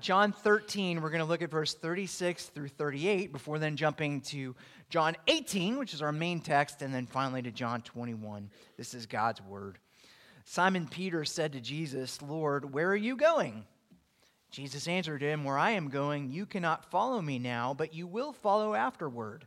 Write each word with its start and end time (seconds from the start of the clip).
John 0.00 0.32
13, 0.32 1.00
we're 1.00 1.10
going 1.10 1.20
to 1.20 1.26
look 1.26 1.42
at 1.42 1.50
verse 1.50 1.74
36 1.74 2.46
through 2.46 2.68
38 2.68 3.32
before 3.32 3.58
then 3.58 3.76
jumping 3.76 4.20
to 4.22 4.54
John 4.90 5.16
18, 5.26 5.78
which 5.78 5.94
is 5.94 6.02
our 6.02 6.12
main 6.12 6.40
text, 6.40 6.82
and 6.82 6.94
then 6.94 7.06
finally 7.06 7.42
to 7.42 7.50
John 7.50 7.82
21. 7.82 8.50
This 8.76 8.94
is 8.94 9.06
God's 9.06 9.42
word. 9.42 9.78
Simon 10.44 10.86
Peter 10.86 11.24
said 11.24 11.52
to 11.52 11.60
Jesus, 11.60 12.22
Lord, 12.22 12.72
where 12.72 12.88
are 12.88 12.96
you 12.96 13.16
going? 13.16 13.64
Jesus 14.50 14.88
answered 14.88 15.20
him, 15.20 15.44
Where 15.44 15.58
I 15.58 15.72
am 15.72 15.88
going, 15.88 16.30
you 16.30 16.46
cannot 16.46 16.90
follow 16.90 17.20
me 17.20 17.38
now, 17.38 17.74
but 17.74 17.92
you 17.92 18.06
will 18.06 18.32
follow 18.32 18.74
afterward. 18.74 19.46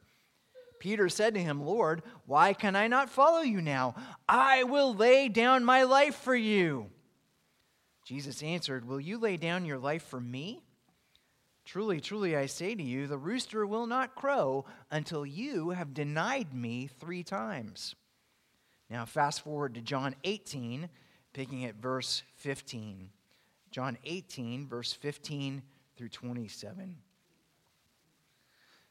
Peter 0.79 1.09
said 1.09 1.33
to 1.36 1.39
him, 1.39 1.65
Lord, 1.65 2.02
why 2.25 2.54
can 2.54 2.75
I 2.75 2.88
not 2.88 3.09
follow 3.09 3.41
you 3.41 3.61
now? 3.61 3.95
I 4.27 4.63
will 4.63 4.93
lay 4.93 5.29
down 5.29 5.63
my 5.63 5.83
life 5.83 6.15
for 6.15 6.36
you. 6.36 6.89
Jesus 8.12 8.43
answered, 8.43 8.86
Will 8.86 9.00
you 9.00 9.18
lay 9.18 9.38
down 9.38 9.64
your 9.64 9.78
life 9.78 10.04
for 10.04 10.20
me? 10.20 10.61
Truly, 11.64 12.02
truly, 12.02 12.36
I 12.36 12.46
say 12.46 12.75
to 12.75 12.83
you, 12.83 13.07
the 13.07 13.18
rooster 13.18 13.65
will 13.65 13.88
not 13.88 14.15
crow 14.15 14.65
until 14.92 15.25
you 15.25 15.69
have 15.69 15.93
denied 15.93 16.54
me 16.54 16.89
three 17.00 17.24
times. 17.24 17.96
Now, 18.89 19.05
fast 19.05 19.46
forward 19.46 19.75
to 19.75 19.82
John 19.82 20.14
18, 20.25 20.89
picking 21.32 21.64
at 21.64 21.75
verse 21.75 22.24
15. 22.36 23.11
John 23.71 23.97
18, 24.04 24.68
verse 24.68 24.91
15 24.91 25.61
through 25.96 26.10
27. 26.10 26.97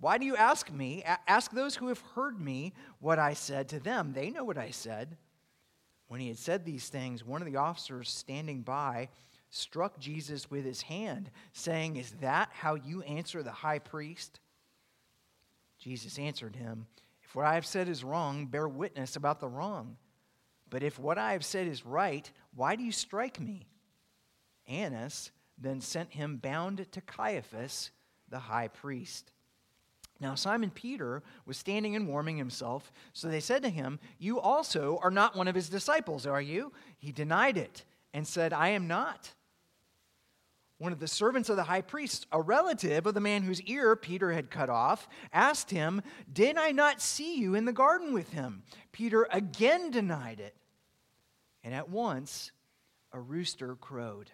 Why 0.00 0.18
do 0.18 0.26
you 0.26 0.36
ask 0.36 0.70
me? 0.72 1.02
Ask 1.26 1.50
those 1.50 1.76
who 1.76 1.88
have 1.88 2.00
heard 2.14 2.40
me 2.40 2.72
what 3.00 3.18
I 3.18 3.34
said 3.34 3.68
to 3.70 3.80
them. 3.80 4.12
They 4.12 4.30
know 4.30 4.44
what 4.44 4.58
I 4.58 4.70
said. 4.70 5.16
When 6.06 6.20
he 6.20 6.28
had 6.28 6.38
said 6.38 6.64
these 6.64 6.88
things, 6.88 7.24
one 7.24 7.42
of 7.42 7.46
the 7.46 7.56
officers 7.56 8.08
standing 8.08 8.62
by 8.62 9.08
struck 9.50 9.98
Jesus 9.98 10.50
with 10.50 10.64
his 10.64 10.82
hand, 10.82 11.30
saying, 11.52 11.96
Is 11.96 12.12
that 12.20 12.50
how 12.52 12.74
you 12.74 13.02
answer 13.02 13.42
the 13.42 13.50
high 13.50 13.78
priest? 13.78 14.40
Jesus 15.78 16.18
answered 16.18 16.56
him, 16.56 16.86
If 17.22 17.34
what 17.34 17.46
I 17.46 17.54
have 17.54 17.66
said 17.66 17.88
is 17.88 18.04
wrong, 18.04 18.46
bear 18.46 18.68
witness 18.68 19.16
about 19.16 19.40
the 19.40 19.48
wrong. 19.48 19.96
But 20.70 20.82
if 20.82 20.98
what 20.98 21.18
I 21.18 21.32
have 21.32 21.44
said 21.44 21.66
is 21.66 21.86
right, 21.86 22.30
why 22.54 22.76
do 22.76 22.84
you 22.84 22.92
strike 22.92 23.40
me? 23.40 23.66
Annas 24.66 25.30
then 25.56 25.80
sent 25.80 26.12
him 26.12 26.36
bound 26.36 26.86
to 26.92 27.00
Caiaphas, 27.00 27.90
the 28.28 28.38
high 28.38 28.68
priest. 28.68 29.32
Now, 30.20 30.34
Simon 30.34 30.70
Peter 30.70 31.22
was 31.46 31.56
standing 31.56 31.94
and 31.94 32.08
warming 32.08 32.36
himself. 32.36 32.92
So 33.12 33.28
they 33.28 33.40
said 33.40 33.62
to 33.62 33.68
him, 33.68 34.00
You 34.18 34.40
also 34.40 34.98
are 35.02 35.10
not 35.10 35.36
one 35.36 35.46
of 35.46 35.54
his 35.54 35.68
disciples, 35.68 36.26
are 36.26 36.40
you? 36.40 36.72
He 36.98 37.12
denied 37.12 37.56
it 37.56 37.84
and 38.12 38.26
said, 38.26 38.52
I 38.52 38.70
am 38.70 38.88
not. 38.88 39.32
One 40.78 40.92
of 40.92 41.00
the 41.00 41.08
servants 41.08 41.48
of 41.48 41.56
the 41.56 41.64
high 41.64 41.80
priest, 41.80 42.26
a 42.30 42.40
relative 42.40 43.06
of 43.06 43.14
the 43.14 43.20
man 43.20 43.42
whose 43.42 43.60
ear 43.62 43.96
Peter 43.96 44.32
had 44.32 44.50
cut 44.50 44.70
off, 44.70 45.08
asked 45.32 45.70
him, 45.70 46.02
Did 46.32 46.56
I 46.56 46.70
not 46.70 47.00
see 47.00 47.38
you 47.38 47.54
in 47.54 47.64
the 47.64 47.72
garden 47.72 48.12
with 48.12 48.30
him? 48.30 48.62
Peter 48.92 49.26
again 49.32 49.90
denied 49.90 50.40
it. 50.40 50.56
And 51.64 51.74
at 51.74 51.90
once, 51.90 52.52
a 53.12 53.20
rooster 53.20 53.74
crowed. 53.74 54.30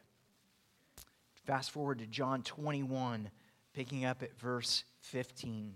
Fast 1.47 1.71
forward 1.71 1.99
to 1.99 2.07
John 2.07 2.43
21, 2.43 3.31
picking 3.75 4.05
up 4.05 4.23
at 4.23 4.39
verse 4.39 4.85
15. 5.01 5.75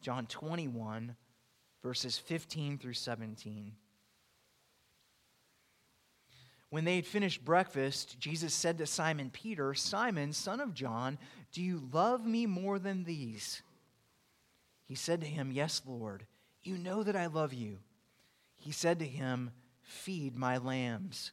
John 0.00 0.26
21, 0.26 1.16
verses 1.82 2.18
15 2.18 2.78
through 2.78 2.94
17. 2.94 3.72
When 6.70 6.84
they 6.84 6.96
had 6.96 7.06
finished 7.06 7.44
breakfast, 7.44 8.18
Jesus 8.18 8.54
said 8.54 8.78
to 8.78 8.86
Simon 8.86 9.30
Peter, 9.30 9.74
Simon, 9.74 10.32
son 10.32 10.60
of 10.60 10.74
John, 10.74 11.18
do 11.52 11.62
you 11.62 11.88
love 11.92 12.24
me 12.24 12.46
more 12.46 12.78
than 12.78 13.04
these? 13.04 13.62
He 14.86 14.94
said 14.94 15.20
to 15.20 15.26
him, 15.26 15.50
Yes, 15.52 15.82
Lord, 15.84 16.26
you 16.62 16.78
know 16.78 17.02
that 17.02 17.16
I 17.16 17.26
love 17.26 17.52
you. 17.52 17.78
He 18.56 18.72
said 18.72 18.98
to 19.00 19.04
him, 19.04 19.50
Feed 19.82 20.36
my 20.36 20.58
lambs 20.58 21.32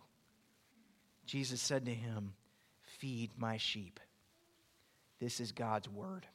Jesus 1.31 1.61
said 1.61 1.85
to 1.85 1.93
him, 1.93 2.33
Feed 2.81 3.31
my 3.37 3.55
sheep. 3.55 4.01
This 5.21 5.39
is 5.39 5.53
God's 5.53 5.87
word. 5.87 6.25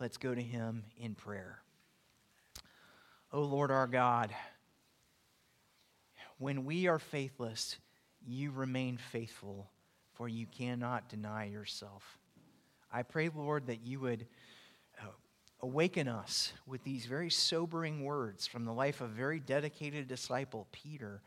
Let's 0.00 0.16
go 0.16 0.34
to 0.34 0.42
him 0.42 0.82
in 0.98 1.14
prayer. 1.14 1.60
O 3.32 3.42
Lord 3.42 3.70
our 3.70 3.86
God, 3.86 4.34
when 6.38 6.64
we 6.64 6.88
are 6.88 6.98
faithless, 6.98 7.76
you 8.26 8.50
remain 8.50 8.96
faithful, 8.96 9.70
for 10.14 10.28
you 10.28 10.46
cannot 10.46 11.08
deny 11.08 11.44
yourself. 11.44 12.18
I 12.92 13.04
pray, 13.04 13.30
Lord, 13.32 13.68
that 13.68 13.86
you 13.86 14.00
would 14.00 14.26
uh, 15.00 15.06
awaken 15.60 16.08
us 16.08 16.52
with 16.66 16.82
these 16.82 17.06
very 17.06 17.30
sobering 17.30 18.02
words 18.02 18.48
from 18.48 18.64
the 18.64 18.72
life 18.72 19.00
of 19.00 19.10
very 19.10 19.38
dedicated 19.38 20.08
disciple, 20.08 20.66
Peter 20.72 21.22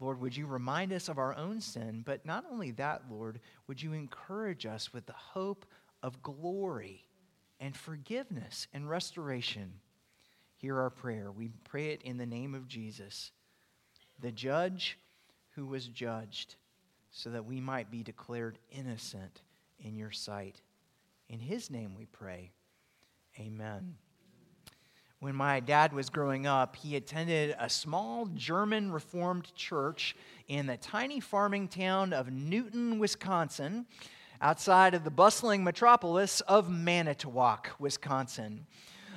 Lord, 0.00 0.20
would 0.20 0.34
you 0.34 0.46
remind 0.46 0.92
us 0.92 1.08
of 1.08 1.18
our 1.18 1.36
own 1.36 1.60
sin? 1.60 2.02
But 2.04 2.24
not 2.24 2.44
only 2.50 2.70
that, 2.72 3.02
Lord, 3.10 3.38
would 3.66 3.82
you 3.82 3.92
encourage 3.92 4.64
us 4.64 4.92
with 4.92 5.06
the 5.06 5.12
hope 5.12 5.66
of 6.02 6.22
glory 6.22 7.04
and 7.60 7.76
forgiveness 7.76 8.66
and 8.72 8.88
restoration? 8.88 9.74
Hear 10.56 10.78
our 10.78 10.90
prayer. 10.90 11.30
We 11.30 11.50
pray 11.64 11.90
it 11.90 12.02
in 12.02 12.16
the 12.16 12.26
name 12.26 12.54
of 12.54 12.66
Jesus, 12.66 13.30
the 14.18 14.32
judge 14.32 14.98
who 15.54 15.66
was 15.66 15.86
judged, 15.86 16.56
so 17.10 17.30
that 17.30 17.44
we 17.44 17.60
might 17.60 17.90
be 17.90 18.02
declared 18.02 18.58
innocent 18.70 19.42
in 19.78 19.96
your 19.96 20.12
sight. 20.12 20.62
In 21.28 21.40
his 21.40 21.70
name 21.70 21.94
we 21.94 22.06
pray. 22.06 22.52
Amen 23.38 23.96
when 25.20 25.34
my 25.34 25.60
dad 25.60 25.92
was 25.92 26.08
growing 26.08 26.46
up, 26.46 26.76
he 26.76 26.96
attended 26.96 27.54
a 27.58 27.68
small 27.68 28.24
German 28.34 28.90
Reformed 28.90 29.54
church 29.54 30.16
in 30.48 30.66
the 30.66 30.78
tiny 30.78 31.20
farming 31.20 31.68
town 31.68 32.14
of 32.14 32.32
Newton, 32.32 32.98
Wisconsin, 32.98 33.84
outside 34.40 34.94
of 34.94 35.04
the 35.04 35.10
bustling 35.10 35.62
metropolis 35.62 36.40
of 36.42 36.70
Manitowoc, 36.70 37.70
Wisconsin. 37.78 38.66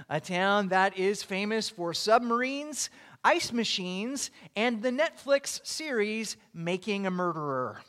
A 0.10 0.20
town 0.20 0.68
that 0.68 0.98
is 0.98 1.24
famous 1.24 1.70
for 1.70 1.94
submarines, 1.94 2.90
ice 3.24 3.54
machines, 3.54 4.30
and 4.58 4.82
the 4.84 4.92
Netflix 4.92 5.66
series 5.66 6.36
Making 6.54 7.08
a 7.08 7.12
Murderer. 7.12 7.80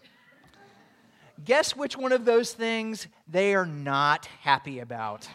guess 1.44 1.74
which 1.74 1.96
one 1.96 2.12
of 2.12 2.24
those 2.24 2.52
things 2.52 3.08
they 3.26 3.56
are 3.56 3.66
not 3.66 4.26
happy 4.42 4.78
about? 4.78 5.28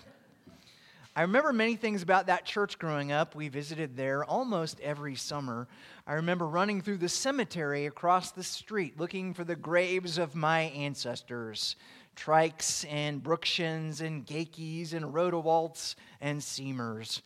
I 1.19 1.23
remember 1.23 1.51
many 1.51 1.75
things 1.75 2.01
about 2.01 2.27
that 2.27 2.45
church 2.45 2.79
growing 2.79 3.11
up. 3.11 3.35
We 3.35 3.49
visited 3.49 3.97
there 3.97 4.23
almost 4.23 4.79
every 4.79 5.15
summer. 5.15 5.67
I 6.07 6.13
remember 6.13 6.47
running 6.47 6.79
through 6.79 6.99
the 6.99 7.09
cemetery 7.09 7.87
across 7.87 8.31
the 8.31 8.41
street 8.41 8.97
looking 8.97 9.33
for 9.33 9.43
the 9.43 9.57
graves 9.57 10.17
of 10.17 10.33
my 10.33 10.61
ancestors 10.61 11.75
Trikes 12.15 12.89
and 12.89 13.21
Brookshans 13.21 13.99
and 13.99 14.25
Gakeys 14.25 14.93
and 14.93 15.13
Rodewalts 15.13 15.95
and 16.21 16.39
Seamers. 16.39 17.21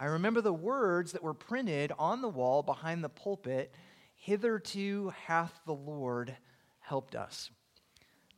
I 0.00 0.06
remember 0.06 0.40
the 0.40 0.54
words 0.54 1.12
that 1.12 1.22
were 1.22 1.34
printed 1.34 1.92
on 1.98 2.22
the 2.22 2.30
wall 2.30 2.62
behind 2.62 3.04
the 3.04 3.10
pulpit 3.10 3.74
Hitherto 4.14 5.12
hath 5.26 5.52
the 5.66 5.74
Lord 5.74 6.34
helped 6.80 7.14
us. 7.14 7.50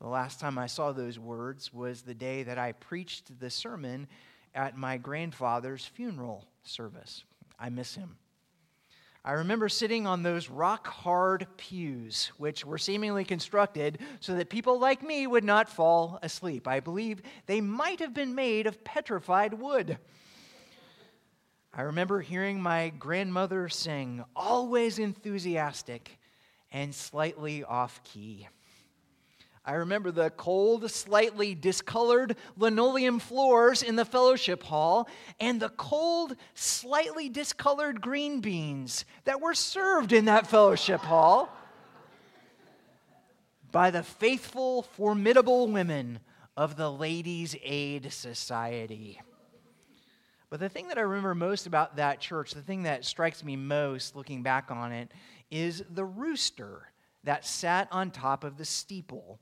The 0.01 0.09
last 0.09 0.41
time 0.41 0.59
I 0.59 0.67
saw 0.67 0.91
those 0.91 1.17
words 1.17 1.73
was 1.73 2.03
the 2.03 2.13
day 2.15 2.43
that 2.43 2.59
I 2.59 2.73
preached 2.73 3.39
the 3.39 3.51
sermon 3.51 4.09
at 4.55 4.77
my 4.77 4.97
grandfather's 4.97 5.85
funeral 5.85 6.47
service. 6.63 7.25
I 7.59 7.69
miss 7.69 7.95
him. 7.95 8.17
I 9.23 9.33
remember 9.33 9.69
sitting 9.69 10.07
on 10.07 10.23
those 10.23 10.49
rock 10.49 10.87
hard 10.87 11.47
pews, 11.59 12.33
which 12.39 12.65
were 12.65 12.79
seemingly 12.79 13.25
constructed 13.25 13.99
so 14.21 14.35
that 14.37 14.49
people 14.49 14.79
like 14.79 15.03
me 15.03 15.27
would 15.27 15.45
not 15.45 15.69
fall 15.69 16.19
asleep. 16.23 16.67
I 16.67 16.81
believe 16.81 17.21
they 17.45 17.61
might 17.61 18.01
have 18.01 18.15
been 18.15 18.35
made 18.35 18.67
of 18.67 18.83
petrified 18.83 19.53
wood. 19.55 19.99
I 21.75 21.83
remember 21.83 22.21
hearing 22.21 22.63
my 22.63 22.89
grandmother 22.99 23.69
sing, 23.69 24.25
always 24.35 24.99
enthusiastic 24.99 26.19
and 26.73 26.95
slightly 26.95 27.63
off 27.63 28.03
key. 28.03 28.49
I 29.65 29.75
remember 29.75 30.11
the 30.11 30.31
cold, 30.31 30.91
slightly 30.91 31.55
discolored 31.55 32.37
linoleum 32.57 33.19
floors 33.19 33.83
in 33.83 33.95
the 33.95 34.07
fellowship 34.07 34.63
hall 34.63 35.07
and 35.39 35.61
the 35.61 35.69
cold, 35.69 36.35
slightly 36.55 37.29
discolored 37.29 38.01
green 38.01 38.41
beans 38.41 39.05
that 39.25 39.41
were 39.41 39.55
served 39.55 40.13
in 40.13 40.25
that 40.25 40.47
fellowship 40.47 41.01
hall 41.01 41.55
by 43.71 43.91
the 43.91 44.03
faithful, 44.03 44.83
formidable 44.83 45.69
women 45.69 46.21
of 46.57 46.77
the 46.77 46.91
Ladies' 46.91 47.55
Aid 47.63 48.13
Society. 48.13 49.21
But 50.49 50.59
the 50.59 50.69
thing 50.69 50.89
that 50.89 50.99
I 50.99 51.03
remember 51.03 51.35
most 51.35 51.67
about 51.67 51.97
that 51.97 52.19
church, 52.19 52.53
the 52.53 52.63
thing 52.63 52.85
that 52.85 53.05
strikes 53.05 53.45
me 53.45 53.57
most 53.57 54.17
looking 54.17 54.43
back 54.43 54.71
on 54.71 54.91
it, 54.91 55.13
is 55.51 55.85
the 55.91 56.05
rooster 56.05 56.91
that 57.25 57.45
sat 57.45 57.87
on 57.93 58.11
top 58.11 58.43
of 58.43 58.57
the 58.57 58.65
steeple 58.65 59.39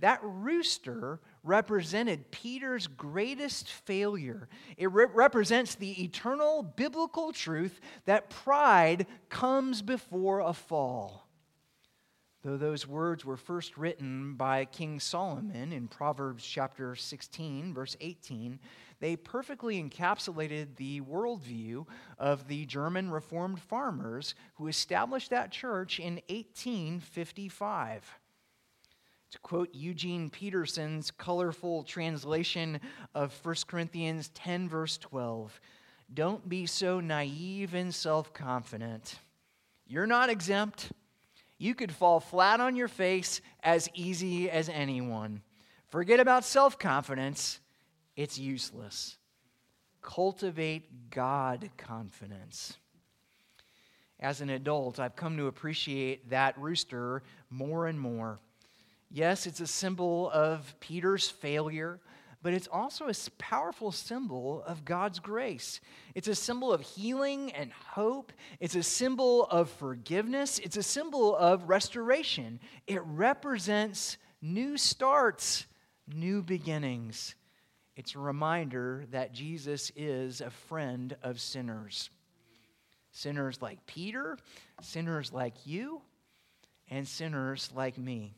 that 0.00 0.20
rooster 0.22 1.20
represented 1.42 2.30
Peter's 2.30 2.86
greatest 2.86 3.70
failure. 3.70 4.48
It 4.76 4.90
re- 4.92 5.06
represents 5.12 5.74
the 5.74 6.02
eternal 6.02 6.62
biblical 6.62 7.32
truth 7.32 7.80
that 8.06 8.30
pride 8.30 9.06
comes 9.28 9.82
before 9.82 10.40
a 10.40 10.52
fall. 10.52 11.26
Though 12.42 12.56
those 12.56 12.86
words 12.86 13.22
were 13.24 13.36
first 13.36 13.76
written 13.76 14.34
by 14.34 14.64
King 14.64 14.98
Solomon 14.98 15.72
in 15.74 15.88
Proverbs 15.88 16.42
chapter 16.42 16.96
16, 16.96 17.74
verse 17.74 17.98
18, 18.00 18.58
they 18.98 19.16
perfectly 19.16 19.82
encapsulated 19.82 20.76
the 20.76 21.02
worldview 21.02 21.86
of 22.18 22.48
the 22.48 22.64
German 22.64 23.10
Reformed 23.10 23.60
farmers 23.60 24.34
who 24.54 24.68
established 24.68 25.28
that 25.30 25.50
church 25.50 26.00
in 26.00 26.14
1855. 26.28 28.19
To 29.30 29.38
quote 29.38 29.72
Eugene 29.72 30.28
Peterson's 30.28 31.10
colorful 31.12 31.84
translation 31.84 32.80
of 33.14 33.32
1 33.44 33.54
Corinthians 33.68 34.28
10, 34.30 34.68
verse 34.68 34.98
12, 34.98 35.60
don't 36.12 36.48
be 36.48 36.66
so 36.66 36.98
naive 36.98 37.74
and 37.74 37.94
self 37.94 38.32
confident. 38.32 39.20
You're 39.86 40.06
not 40.06 40.30
exempt. 40.30 40.90
You 41.58 41.74
could 41.74 41.92
fall 41.92 42.20
flat 42.20 42.60
on 42.60 42.74
your 42.74 42.88
face 42.88 43.40
as 43.62 43.88
easy 43.94 44.50
as 44.50 44.68
anyone. 44.68 45.42
Forget 45.88 46.18
about 46.18 46.44
self 46.44 46.78
confidence, 46.78 47.60
it's 48.16 48.38
useless. 48.38 49.16
Cultivate 50.02 51.10
God 51.10 51.70
confidence. 51.76 52.78
As 54.18 54.40
an 54.40 54.50
adult, 54.50 54.98
I've 54.98 55.16
come 55.16 55.36
to 55.36 55.46
appreciate 55.46 56.30
that 56.30 56.58
rooster 56.58 57.22
more 57.50 57.86
and 57.86 58.00
more. 58.00 58.40
Yes, 59.10 59.46
it's 59.46 59.60
a 59.60 59.66
symbol 59.66 60.30
of 60.30 60.72
Peter's 60.78 61.28
failure, 61.28 61.98
but 62.42 62.54
it's 62.54 62.68
also 62.68 63.08
a 63.08 63.14
powerful 63.38 63.90
symbol 63.90 64.62
of 64.64 64.84
God's 64.84 65.18
grace. 65.18 65.80
It's 66.14 66.28
a 66.28 66.34
symbol 66.34 66.72
of 66.72 66.80
healing 66.80 67.52
and 67.52 67.72
hope. 67.72 68.32
It's 68.60 68.76
a 68.76 68.84
symbol 68.84 69.44
of 69.46 69.68
forgiveness. 69.68 70.60
It's 70.60 70.76
a 70.76 70.82
symbol 70.82 71.34
of 71.36 71.68
restoration. 71.68 72.60
It 72.86 73.02
represents 73.04 74.16
new 74.40 74.76
starts, 74.76 75.66
new 76.06 76.40
beginnings. 76.40 77.34
It's 77.96 78.14
a 78.14 78.20
reminder 78.20 79.06
that 79.10 79.34
Jesus 79.34 79.90
is 79.96 80.40
a 80.40 80.50
friend 80.50 81.16
of 81.22 81.40
sinners. 81.40 82.10
Sinners 83.10 83.60
like 83.60 83.84
Peter, 83.86 84.38
sinners 84.80 85.32
like 85.32 85.66
you, 85.66 86.00
and 86.88 87.06
sinners 87.06 87.70
like 87.74 87.98
me. 87.98 88.36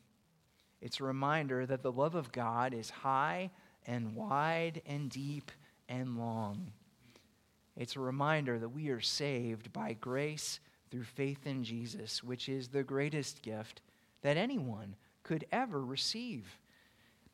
It's 0.83 0.99
a 0.99 1.05
reminder 1.05 1.65
that 1.65 1.83
the 1.83 1.93
love 1.93 2.17
of 2.17 2.33
God 2.33 2.75
is 2.75 2.91
high 2.91 3.53
and 3.87 4.17
wide 4.17 4.83
and 4.85 5.09
deep 5.09 5.53
and 5.89 6.19
long. 6.19 6.73
It's 7.77 7.95
a 7.95 8.01
reminder 8.01 8.59
that 8.59 8.69
we 8.69 8.89
are 8.89 9.01
saved 9.01 9.73
by 9.73 9.93
grace 9.95 10.59
through 10.91 11.05
faith 11.05 11.47
in 11.47 11.63
Jesus, 11.63 12.23
which 12.23 12.49
is 12.49 12.69
the 12.69 12.83
greatest 12.83 13.43
gift 13.43 13.81
that 14.23 14.37
anyone 14.37 14.97
could 15.23 15.47
ever 15.53 15.83
receive. 15.83 16.59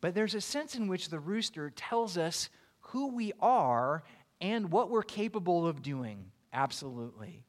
But 0.03 0.15
there's 0.15 0.35
a 0.35 0.41
sense 0.43 0.75
in 0.75 0.87
which 0.87 1.09
the 1.09 1.19
rooster 1.19 1.71
tells 1.71 2.19
us 2.19 2.51
who 2.81 3.09
we 3.15 3.33
are 3.41 4.05
and 4.43 4.71
what 4.71 4.91
we're 4.91 5.03
capable 5.03 5.67
of 5.67 5.83
doing. 5.83 6.31
Absolutely. 6.53 7.45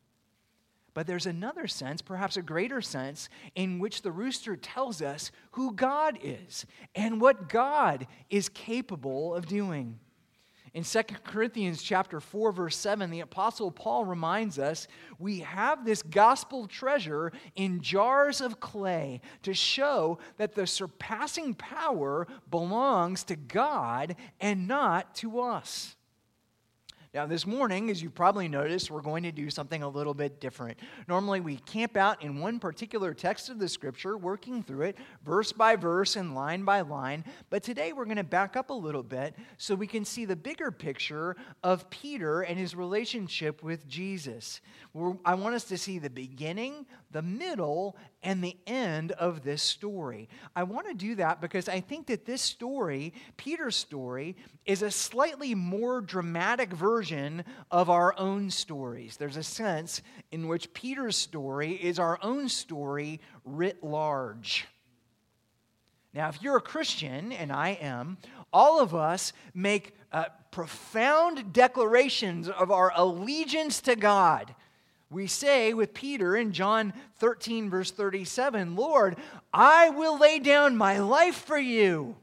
But 0.99 1.07
there's 1.07 1.27
another 1.27 1.65
sense, 1.65 2.01
perhaps 2.01 2.35
a 2.35 2.41
greater 2.41 2.81
sense, 2.81 3.29
in 3.55 3.79
which 3.79 4.01
the 4.01 4.11
rooster 4.11 4.57
tells 4.57 5.01
us 5.01 5.31
who 5.51 5.73
God 5.73 6.19
is 6.21 6.65
and 6.93 7.21
what 7.21 7.47
God 7.47 8.05
is 8.29 8.49
capable 8.49 9.33
of 9.33 9.45
doing. 9.45 9.97
In 10.73 10.83
2 10.83 11.01
Corinthians 11.23 11.81
chapter 11.81 12.19
4 12.19 12.51
verse 12.51 12.75
7 12.75 13.11
the 13.11 13.21
apostle 13.21 13.71
Paul 13.71 14.03
reminds 14.03 14.59
us 14.59 14.89
we 15.19 15.39
have 15.39 15.85
this 15.85 16.01
gospel 16.01 16.67
treasure 16.67 17.31
in 17.55 17.79
jars 17.79 18.41
of 18.41 18.59
clay 18.59 19.21
to 19.43 19.53
show 19.53 20.19
that 20.35 20.53
the 20.53 20.67
surpassing 20.67 21.53
power 21.53 22.27
belongs 22.51 23.23
to 23.23 23.37
God 23.37 24.17
and 24.41 24.67
not 24.67 25.15
to 25.15 25.39
us. 25.39 25.95
Now, 27.11 27.25
this 27.25 27.47
morning, 27.47 27.89
as 27.89 28.03
you 28.03 28.11
probably 28.11 28.47
noticed, 28.47 28.91
we're 28.91 29.01
going 29.01 29.23
to 29.23 29.31
do 29.31 29.49
something 29.49 29.81
a 29.81 29.89
little 29.89 30.13
bit 30.13 30.39
different. 30.39 30.77
Normally, 31.07 31.39
we 31.39 31.55
camp 31.55 31.97
out 31.97 32.21
in 32.21 32.39
one 32.39 32.59
particular 32.59 33.15
text 33.15 33.49
of 33.49 33.57
the 33.57 33.67
scripture, 33.67 34.15
working 34.15 34.61
through 34.61 34.83
it 34.83 34.97
verse 35.25 35.51
by 35.51 35.75
verse 35.75 36.17
and 36.17 36.35
line 36.35 36.63
by 36.65 36.81
line. 36.81 37.25
But 37.49 37.63
today, 37.63 37.93
we're 37.93 38.05
going 38.05 38.17
to 38.17 38.23
back 38.23 38.55
up 38.55 38.69
a 38.69 38.73
little 38.73 39.01
bit 39.01 39.33
so 39.57 39.73
we 39.73 39.87
can 39.87 40.05
see 40.05 40.25
the 40.25 40.35
bigger 40.35 40.69
picture 40.69 41.35
of 41.63 41.89
Peter 41.89 42.41
and 42.41 42.59
his 42.59 42.75
relationship 42.75 43.63
with 43.63 43.87
Jesus. 43.87 44.61
I 45.25 45.33
want 45.33 45.55
us 45.55 45.63
to 45.65 45.79
see 45.79 45.97
the 45.97 46.11
beginning, 46.11 46.85
the 47.09 47.23
middle, 47.23 47.97
and 48.21 48.43
the 48.43 48.55
end 48.67 49.13
of 49.13 49.43
this 49.43 49.63
story. 49.63 50.29
I 50.55 50.61
want 50.61 50.87
to 50.87 50.93
do 50.93 51.15
that 51.15 51.41
because 51.41 51.69
I 51.69 51.79
think 51.79 52.05
that 52.07 52.25
this 52.25 52.41
story, 52.43 53.13
Peter's 53.35 53.75
story, 53.75 54.35
is 54.65 54.83
a 54.83 54.91
slightly 54.91 55.55
more 55.55 56.01
dramatic 56.01 56.71
version 56.71 56.98
of 57.71 57.89
our 57.89 58.17
own 58.17 58.49
stories. 58.49 59.17
There's 59.17 59.37
a 59.37 59.43
sense 59.43 60.01
in 60.31 60.47
which 60.47 60.73
Peter's 60.73 61.15
story 61.15 61.73
is 61.73 61.99
our 61.99 62.19
own 62.21 62.49
story 62.49 63.21
writ 63.45 63.83
large. 63.83 64.67
Now, 66.13 66.29
if 66.29 66.41
you're 66.41 66.57
a 66.57 66.61
Christian, 66.61 67.31
and 67.31 67.51
I 67.51 67.77
am, 67.81 68.17
all 68.51 68.79
of 68.79 68.95
us 68.95 69.31
make 69.53 69.95
uh, 70.11 70.25
profound 70.51 71.53
declarations 71.53 72.49
of 72.49 72.71
our 72.71 72.91
allegiance 72.95 73.81
to 73.81 73.95
God. 73.95 74.55
We 75.11 75.27
say 75.27 75.73
with 75.73 75.93
Peter 75.93 76.35
in 76.35 76.51
John 76.51 76.93
13, 77.17 77.69
verse 77.69 77.91
37, 77.91 78.75
Lord, 78.75 79.17
I 79.53 79.89
will 79.89 80.19
lay 80.19 80.39
down 80.39 80.77
my 80.77 80.99
life 80.99 81.35
for 81.35 81.57
you. 81.57 82.15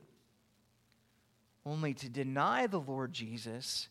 Only 1.65 1.95
to 1.95 2.09
deny 2.09 2.69
the 2.69 2.81
Lord 2.81 3.13
Jesus 3.13 3.89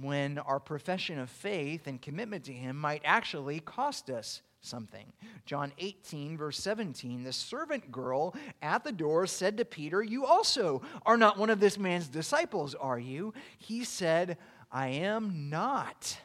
when 0.00 0.38
our 0.38 0.60
profession 0.60 1.18
of 1.18 1.30
faith 1.30 1.86
and 1.86 2.00
commitment 2.00 2.44
to 2.44 2.52
Him 2.52 2.76
might 2.76 3.02
actually 3.04 3.60
cost 3.60 4.10
us 4.10 4.42
something. 4.60 5.12
John 5.44 5.72
18, 5.78 6.38
verse 6.38 6.58
17 6.58 7.24
the 7.24 7.32
servant 7.32 7.90
girl 7.92 8.34
at 8.62 8.84
the 8.84 8.92
door 8.92 9.26
said 9.26 9.56
to 9.58 9.64
Peter, 9.64 10.02
You 10.02 10.24
also 10.24 10.82
are 11.04 11.16
not 11.16 11.38
one 11.38 11.50
of 11.50 11.60
this 11.60 11.78
man's 11.78 12.08
disciples, 12.08 12.74
are 12.74 12.98
you? 12.98 13.34
He 13.58 13.84
said, 13.84 14.38
I 14.70 14.88
am 14.88 15.50
not. 15.50 16.16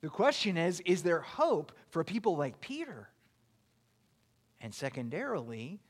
The 0.00 0.08
question 0.08 0.56
is 0.56 0.80
Is 0.80 1.02
there 1.02 1.20
hope 1.20 1.72
for 1.90 2.04
people 2.04 2.36
like 2.36 2.60
Peter? 2.60 3.08
And 4.60 4.74
secondarily, 4.74 5.80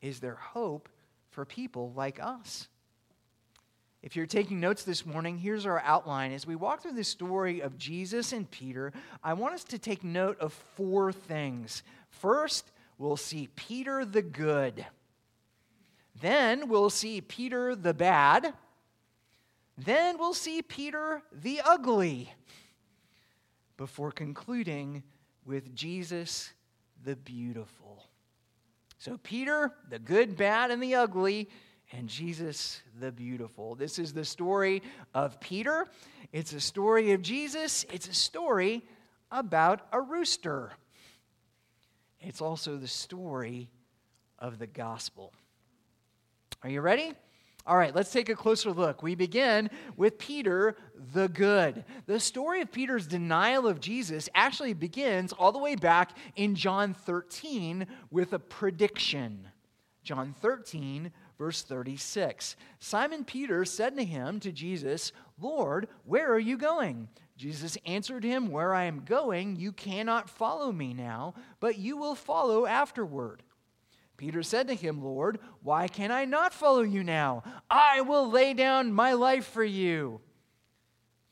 is 0.00 0.20
there 0.20 0.34
hope 0.34 0.88
for 1.30 1.44
people 1.44 1.92
like 1.96 2.20
us? 2.22 2.68
If 4.00 4.14
you're 4.14 4.26
taking 4.26 4.60
notes 4.60 4.84
this 4.84 5.04
morning, 5.04 5.38
here's 5.38 5.66
our 5.66 5.80
outline. 5.80 6.32
As 6.32 6.46
we 6.46 6.54
walk 6.54 6.82
through 6.82 6.92
the 6.92 7.02
story 7.02 7.60
of 7.60 7.78
Jesus 7.78 8.32
and 8.32 8.48
Peter, 8.48 8.92
I 9.24 9.32
want 9.32 9.54
us 9.54 9.64
to 9.64 9.78
take 9.78 10.04
note 10.04 10.38
of 10.38 10.52
four 10.52 11.12
things. 11.12 11.82
First, 12.08 12.70
we'll 12.96 13.16
see 13.16 13.48
Peter 13.56 14.04
the 14.04 14.22
good. 14.22 14.86
Then 16.20 16.68
we'll 16.68 16.90
see 16.90 17.20
Peter 17.20 17.74
the 17.74 17.94
bad. 17.94 18.54
Then 19.76 20.16
we'll 20.16 20.34
see 20.34 20.62
Peter 20.62 21.22
the 21.32 21.60
ugly. 21.64 22.32
Before 23.76 24.12
concluding 24.12 25.02
with 25.44 25.74
Jesus 25.74 26.52
the 27.04 27.16
beautiful. 27.16 28.06
So, 28.98 29.18
Peter, 29.22 29.72
the 29.88 30.00
good, 30.00 30.36
bad, 30.36 30.72
and 30.72 30.82
the 30.82 30.96
ugly 30.96 31.48
and 31.92 32.08
Jesus 32.08 32.82
the 33.00 33.10
beautiful. 33.10 33.74
This 33.74 33.98
is 33.98 34.12
the 34.12 34.24
story 34.24 34.82
of 35.14 35.40
Peter. 35.40 35.86
It's 36.32 36.52
a 36.52 36.60
story 36.60 37.12
of 37.12 37.22
Jesus. 37.22 37.84
It's 37.92 38.08
a 38.08 38.14
story 38.14 38.84
about 39.30 39.86
a 39.92 40.00
rooster. 40.00 40.72
It's 42.20 42.40
also 42.40 42.76
the 42.76 42.88
story 42.88 43.70
of 44.38 44.58
the 44.58 44.66
gospel. 44.66 45.32
Are 46.62 46.70
you 46.70 46.80
ready? 46.80 47.12
All 47.66 47.76
right, 47.76 47.94
let's 47.94 48.10
take 48.10 48.30
a 48.30 48.34
closer 48.34 48.72
look. 48.72 49.02
We 49.02 49.14
begin 49.14 49.68
with 49.96 50.18
Peter 50.18 50.74
the 51.12 51.28
Good. 51.28 51.84
The 52.06 52.18
story 52.18 52.62
of 52.62 52.72
Peter's 52.72 53.06
denial 53.06 53.66
of 53.66 53.78
Jesus 53.78 54.28
actually 54.34 54.72
begins 54.72 55.32
all 55.34 55.52
the 55.52 55.58
way 55.58 55.74
back 55.74 56.16
in 56.34 56.54
John 56.54 56.94
13 56.94 57.86
with 58.10 58.32
a 58.32 58.38
prediction. 58.38 59.48
John 60.02 60.34
13, 60.40 61.12
verse 61.38 61.62
36. 61.62 62.56
Simon 62.80 63.24
Peter 63.24 63.64
said 63.64 63.96
to 63.96 64.04
him, 64.04 64.40
to 64.40 64.52
Jesus, 64.52 65.12
Lord, 65.40 65.88
where 66.04 66.32
are 66.32 66.38
you 66.38 66.58
going? 66.58 67.08
Jesus 67.36 67.78
answered 67.86 68.24
him, 68.24 68.50
Where 68.50 68.74
I 68.74 68.84
am 68.84 69.04
going, 69.04 69.56
you 69.56 69.70
cannot 69.70 70.28
follow 70.28 70.72
me 70.72 70.92
now, 70.92 71.34
but 71.60 71.78
you 71.78 71.96
will 71.96 72.16
follow 72.16 72.66
afterward. 72.66 73.44
Peter 74.16 74.42
said 74.42 74.66
to 74.66 74.74
him, 74.74 75.02
Lord, 75.02 75.38
why 75.62 75.86
can 75.86 76.10
I 76.10 76.24
not 76.24 76.52
follow 76.52 76.82
you 76.82 77.04
now? 77.04 77.44
I 77.70 78.00
will 78.00 78.28
lay 78.28 78.52
down 78.52 78.92
my 78.92 79.12
life 79.12 79.46
for 79.46 79.62
you. 79.62 80.20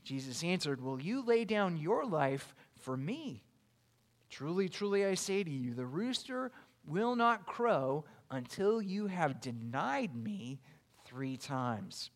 Jesus 0.05 0.45
answered, 0.45 0.81
Will 0.81 1.03
you 1.03 1.27
lay 1.27 1.45
down 1.45 1.77
your 1.77 2.07
life 2.07 2.55
for 2.79 2.97
me? 2.97 3.43
Truly, 4.31 4.69
truly, 4.69 5.05
I 5.05 5.15
say 5.15 5.43
to 5.43 5.51
you, 5.51 5.75
the 5.75 5.85
rooster 5.85 6.53
will 6.87 7.17
not 7.17 7.47
crow 7.47 8.05
until 8.31 8.81
you 8.83 9.07
have 9.07 9.41
denied 9.41 10.15
me 10.15 10.61
three 11.05 11.37
times. 11.37 12.11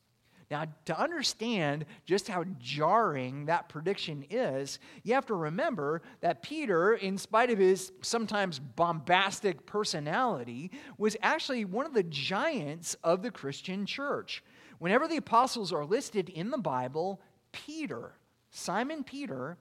Now, 0.50 0.64
to 0.86 1.00
understand 1.00 1.84
just 2.04 2.26
how 2.26 2.42
jarring 2.58 3.46
that 3.46 3.68
prediction 3.68 4.24
is, 4.30 4.80
you 5.04 5.14
have 5.14 5.26
to 5.26 5.34
remember 5.34 6.02
that 6.22 6.42
Peter, 6.42 6.94
in 6.94 7.18
spite 7.18 7.50
of 7.50 7.58
his 7.58 7.92
sometimes 8.02 8.58
bombastic 8.58 9.64
personality, 9.64 10.72
was 10.98 11.16
actually 11.22 11.64
one 11.64 11.86
of 11.86 11.94
the 11.94 12.02
giants 12.02 12.96
of 13.04 13.22
the 13.22 13.30
Christian 13.30 13.86
church. 13.86 14.42
Whenever 14.80 15.06
the 15.06 15.18
apostles 15.18 15.72
are 15.72 15.84
listed 15.84 16.28
in 16.28 16.50
the 16.50 16.58
Bible, 16.58 17.20
Peter, 17.52 18.14
Simon 18.50 19.04
Peter, 19.04 19.56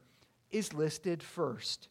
is 0.49 0.73
listed 0.73 1.21
first. 1.21 1.89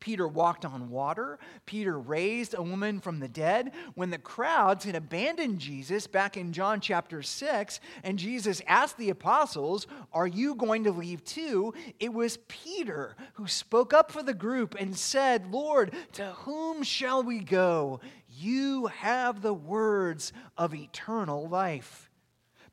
Peter 0.00 0.26
walked 0.26 0.64
on 0.64 0.90
water. 0.90 1.38
Peter 1.66 1.98
raised 1.98 2.54
a 2.54 2.62
woman 2.62 3.00
from 3.00 3.20
the 3.20 3.28
dead. 3.28 3.72
When 3.94 4.10
the 4.10 4.18
crowds 4.18 4.84
had 4.84 4.96
abandoned 4.96 5.58
Jesus 5.58 6.06
back 6.06 6.36
in 6.36 6.52
John 6.52 6.80
chapter 6.80 7.22
6, 7.22 7.80
and 8.02 8.18
Jesus 8.18 8.62
asked 8.66 8.96
the 8.96 9.10
apostles, 9.10 9.86
Are 10.12 10.26
you 10.26 10.54
going 10.54 10.84
to 10.84 10.92
leave 10.92 11.24
too? 11.24 11.74
It 12.00 12.12
was 12.12 12.38
Peter 12.48 13.14
who 13.34 13.46
spoke 13.46 13.92
up 13.92 14.10
for 14.10 14.22
the 14.22 14.34
group 14.34 14.74
and 14.78 14.96
said, 14.96 15.52
Lord, 15.52 15.94
to 16.14 16.26
whom 16.26 16.82
shall 16.82 17.22
we 17.22 17.40
go? 17.40 18.00
You 18.28 18.86
have 18.86 19.42
the 19.42 19.54
words 19.54 20.32
of 20.56 20.74
eternal 20.74 21.48
life. 21.48 22.09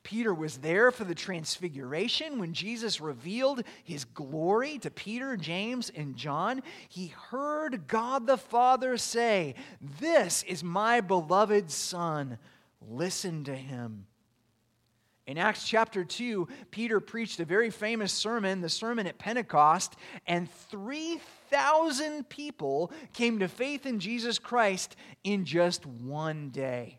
Peter 0.08 0.34
was 0.34 0.60
there 0.60 0.90
for 0.90 1.04
the 1.04 1.14
transfiguration 1.14 2.40
when 2.40 2.54
Jesus 2.54 3.02
revealed 3.02 3.62
his 3.84 4.06
glory 4.06 4.80
to 4.80 4.90
Peter, 4.90 5.36
James, 5.36 5.92
and 5.94 6.16
John. 6.16 6.64
He 6.88 7.08
heard 7.08 7.90
God 7.90 8.26
the 8.26 8.38
Father 8.38 8.96
say, 8.96 9.56
This 10.00 10.44
is 10.44 10.64
my 10.64 11.02
beloved 11.02 11.70
Son. 11.70 12.38
Listen 12.90 13.44
to 13.44 13.54
him. 13.54 14.06
In 15.26 15.38
Acts 15.38 15.68
chapter 15.68 16.06
2, 16.06 16.48
Peter 16.72 17.02
preached 17.02 17.42
a 17.42 17.46
very 17.46 17.70
famous 17.70 18.14
sermon, 18.14 18.62
the 18.62 18.70
sermon 18.70 19.08
at 19.08 19.18
Pentecost, 19.18 19.98
and 20.26 20.50
3,000 20.50 22.30
people 22.30 22.94
came 23.12 23.40
to 23.40 23.50
faith 23.50 23.86
in 23.86 24.00
Jesus 24.00 24.40
Christ 24.40 24.96
in 25.26 25.44
just 25.44 25.86
one 25.86 26.50
day. 26.52 26.98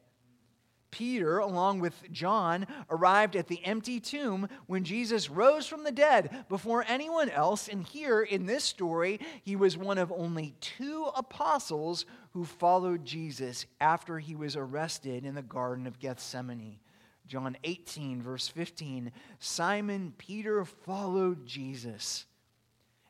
Peter, 0.91 1.39
along 1.39 1.81
with 1.81 2.11
John, 2.11 2.67
arrived 2.91 3.37
at 3.37 3.49
the 3.49 3.65
empty 3.65 4.01
tomb 4.01 4.49
when 4.67 4.85
Jesus 4.85 5.31
rose 5.31 5.67
from 5.67 5.85
the 5.85 5.93
dead 5.93 6.45
before 6.49 6.85
anyone 6.89 7.31
else. 7.31 7.69
And 7.69 7.85
here 7.85 8.23
in 8.23 8.47
this 8.47 8.65
story, 8.65 9.21
he 9.43 9.57
was 9.57 9.77
one 9.77 9.99
of 9.99 10.13
only 10.13 10.55
two 10.61 11.11
apostles 11.15 12.07
who 12.33 12.45
followed 12.45 13.05
Jesus 13.05 13.67
after 13.81 14.19
he 14.19 14.35
was 14.35 14.57
arrested 14.57 15.25
in 15.25 15.35
the 15.35 15.43
Garden 15.43 15.87
of 15.87 15.99
Gethsemane. 15.99 16.79
John 17.27 17.57
18, 17.63 18.23
verse 18.23 18.49
15 18.49 19.13
Simon 19.39 20.15
Peter 20.17 20.65
followed 20.65 21.47
Jesus, 21.47 22.25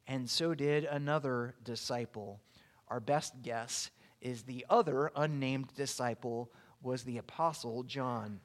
and 0.09 0.29
so 0.29 0.55
did 0.55 0.85
another 0.85 1.55
disciple. 1.63 2.41
Our 2.89 3.01
best 3.01 3.43
guess 3.43 3.91
is 4.21 4.43
the 4.43 4.67
other 4.69 5.13
unnamed 5.15 5.69
disciple 5.77 6.51
was 6.83 7.03
the 7.03 7.19
Apostle 7.19 7.83
John. 7.83 8.41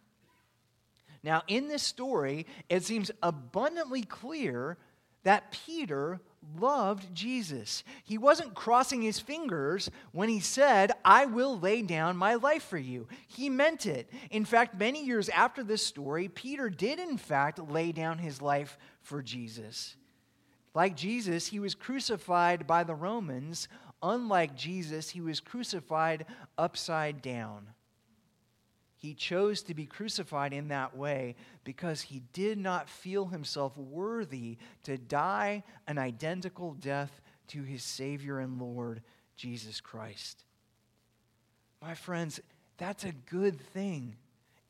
Now, 1.24 1.44
in 1.48 1.68
this 1.68 1.84
story, 1.84 2.46
it 2.70 2.84
seems 2.84 3.12
abundantly 3.22 4.02
clear 4.04 4.78
that 5.24 5.52
Peter 5.52 6.20
loved 6.60 7.16
Jesus. 7.16 7.84
He 8.04 8.18
wasn't 8.18 8.54
crossing 8.54 9.02
his 9.02 9.20
fingers 9.20 9.90
when 10.12 10.28
he 10.28 10.42
said, 10.42 10.92
I 11.06 11.26
will 11.26 11.58
lay 11.58 11.82
down 11.82 12.18
my 12.18 12.36
life 12.36 12.64
for 12.64 12.78
you. 12.78 13.08
He 13.28 13.50
meant 13.50 13.86
it. 13.86 14.10
In 14.32 14.44
fact, 14.44 14.78
many 14.78 15.06
years 15.06 15.30
after 15.30 15.64
this 15.64 15.86
story, 15.86 16.28
Peter 16.28 16.70
did, 16.70 17.00
in 17.00 17.18
fact, 17.18 17.60
lay 17.60 17.94
down 17.94 18.18
his 18.18 18.42
life 18.42 18.78
for 19.02 19.22
Jesus. 19.22 19.96
Like 20.76 20.98
Jesus, 20.98 21.48
he 21.48 21.60
was 21.60 21.76
crucified 21.76 22.68
by 22.68 22.84
the 22.84 22.96
Romans. 22.96 23.70
Unlike 24.02 24.56
Jesus, 24.56 25.10
he 25.12 25.22
was 25.22 25.40
crucified 25.40 26.26
upside 26.58 27.22
down. 27.22 27.68
He 29.04 29.14
chose 29.14 29.64
to 29.64 29.74
be 29.74 29.86
crucified 29.86 30.54
in 30.54 30.70
that 30.70 30.96
way 30.96 31.36
because 31.66 32.04
he 32.04 32.24
did 32.32 32.58
not 32.58 32.88
feel 32.88 33.26
himself 33.26 33.78
worthy 33.78 34.58
to 34.84 34.98
die 34.98 35.64
an 35.88 35.98
identical 35.98 36.72
death 36.76 37.20
to 37.48 37.64
his 37.64 37.84
Savior 37.84 38.40
and 38.40 38.62
Lord, 38.62 39.02
Jesus 39.36 39.82
Christ. 39.82 40.46
My 41.82 41.96
friends, 41.96 42.40
that's 42.78 43.04
a 43.04 43.12
good 43.30 43.60
thing. 43.60 44.16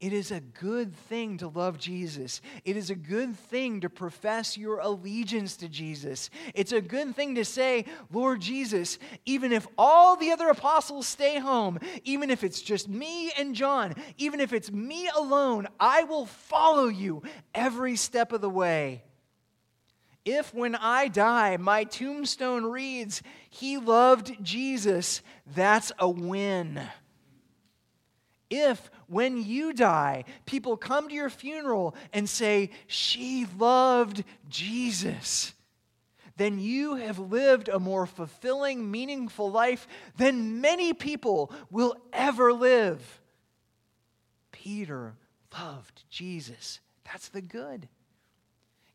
It 0.04 0.12
is 0.12 0.32
a 0.32 0.42
good 0.42 0.94
thing 0.94 1.38
to 1.38 1.48
love 1.48 1.80
Jesus. 1.80 2.42
It 2.66 2.76
is 2.76 2.90
a 2.90 2.96
good 2.96 3.40
thing 3.40 3.80
to 3.80 3.90
profess 3.90 4.58
your 4.58 4.80
allegiance 4.80 5.56
to 5.56 5.70
Jesus. 5.70 6.30
It's 6.54 6.74
a 6.74 6.82
good 6.82 7.16
thing 7.16 7.36
to 7.36 7.46
say, 7.46 7.86
Lord 8.12 8.42
Jesus, 8.42 9.00
even 9.26 9.54
if 9.54 9.66
all 9.78 10.18
the 10.18 10.32
other 10.32 10.50
apostles 10.50 11.08
stay 11.08 11.40
home, 11.40 11.80
even 12.04 12.32
if 12.32 12.44
it's 12.44 12.62
just 12.62 12.90
me 12.90 13.32
and 13.38 13.56
John, 13.56 13.96
even 14.18 14.42
if 14.42 14.52
it's 14.52 14.70
me 14.70 15.08
alone, 15.16 15.70
I 15.80 16.04
will 16.04 16.26
follow 16.26 16.90
you 16.90 17.24
every 17.56 17.96
step 17.96 18.34
of 18.34 18.42
the 18.42 18.50
way. 18.50 19.06
If 20.26 20.54
when 20.54 20.76
I 20.76 21.08
die, 21.08 21.56
my 21.56 21.86
tombstone 21.86 22.66
reads, 22.66 23.24
He 23.50 23.78
loved 23.78 24.36
Jesus, 24.44 25.22
that's 25.56 25.94
a 25.98 26.10
win. 26.10 26.90
If 28.56 28.92
when 29.08 29.44
you 29.44 29.74
die, 29.74 30.26
people 30.46 30.78
come 30.78 31.10
to 31.10 31.14
your 31.16 31.32
funeral 31.32 31.96
and 32.14 32.30
say, 32.30 32.70
She 32.86 33.48
loved 33.58 34.24
Jesus. 34.48 35.54
then 36.38 36.60
you 36.60 36.96
have 36.96 37.18
lived 37.18 37.68
a 37.68 37.80
more 37.80 38.06
fulfilling, 38.06 38.92
meaningful 38.92 39.52
life 39.52 39.88
than 40.18 40.62
many 40.62 40.94
people 40.94 41.52
will 41.72 41.96
ever 42.12 42.54
live. 42.54 43.22
Peter 44.52 45.16
loved 45.60 46.04
Jesus. 46.10 46.80
That's 47.06 47.30
the 47.30 47.42
good. 47.42 47.88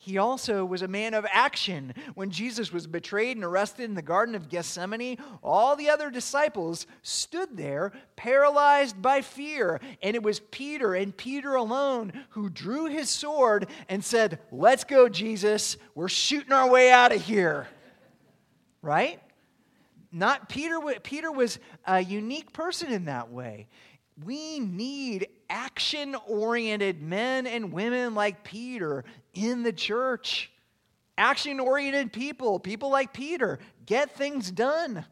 He 0.09 0.17
also 0.17 0.65
was 0.65 0.81
a 0.81 0.89
man 0.89 1.13
of 1.13 1.27
action. 1.31 1.93
When 2.15 2.31
Jesus 2.31 2.73
was 2.73 2.87
betrayed 2.87 3.37
and 3.37 3.45
arrested 3.45 3.85
in 3.85 3.93
the 3.93 4.01
Garden 4.01 4.35
of 4.35 4.49
Gethsemane, 4.49 5.19
all 5.43 5.77
the 5.77 5.91
other 5.91 6.11
disciples 6.11 6.87
stood 7.03 7.59
there 7.59 7.93
paralyzed 8.17 9.03
by 9.03 9.21
fear. 9.21 9.83
And 10.03 10.17
it 10.17 10.23
was 10.23 10.41
Peter 10.41 10.95
and 10.95 11.15
Peter 11.15 11.57
alone 11.57 12.15
who 12.31 12.49
drew 12.49 12.87
his 12.87 13.11
sword 13.11 13.69
and 13.91 14.03
said, 14.03 14.39
Let's 14.51 14.85
go, 14.85 15.11
Jesus. 15.11 15.77
We're 15.95 16.09
shooting 16.09 16.53
our 16.53 16.71
way 16.71 16.91
out 16.91 17.13
of 17.13 17.21
here. 17.21 17.69
Right? 18.81 19.21
Not 20.11 20.49
Peter, 20.49 20.81
Peter 21.03 21.31
was 21.31 21.59
a 21.85 22.01
unique 22.01 22.55
person 22.55 22.91
in 22.91 23.05
that 23.05 23.31
way. 23.31 23.67
We 24.25 24.59
need 24.59 25.29
action 25.49 26.17
oriented 26.27 27.01
men 27.03 27.47
and 27.47 27.73
women 27.73 28.15
like 28.15 28.43
Peter 28.43 29.05
in 29.33 29.63
the 29.63 29.73
church. 29.73 30.51
Action 31.17 31.61
oriented 31.61 32.13
people, 32.13 32.59
people 32.59 32.91
like 32.91 33.13
Peter, 33.13 33.59
get 33.87 34.17
things 34.17 34.51
done. 34.51 35.05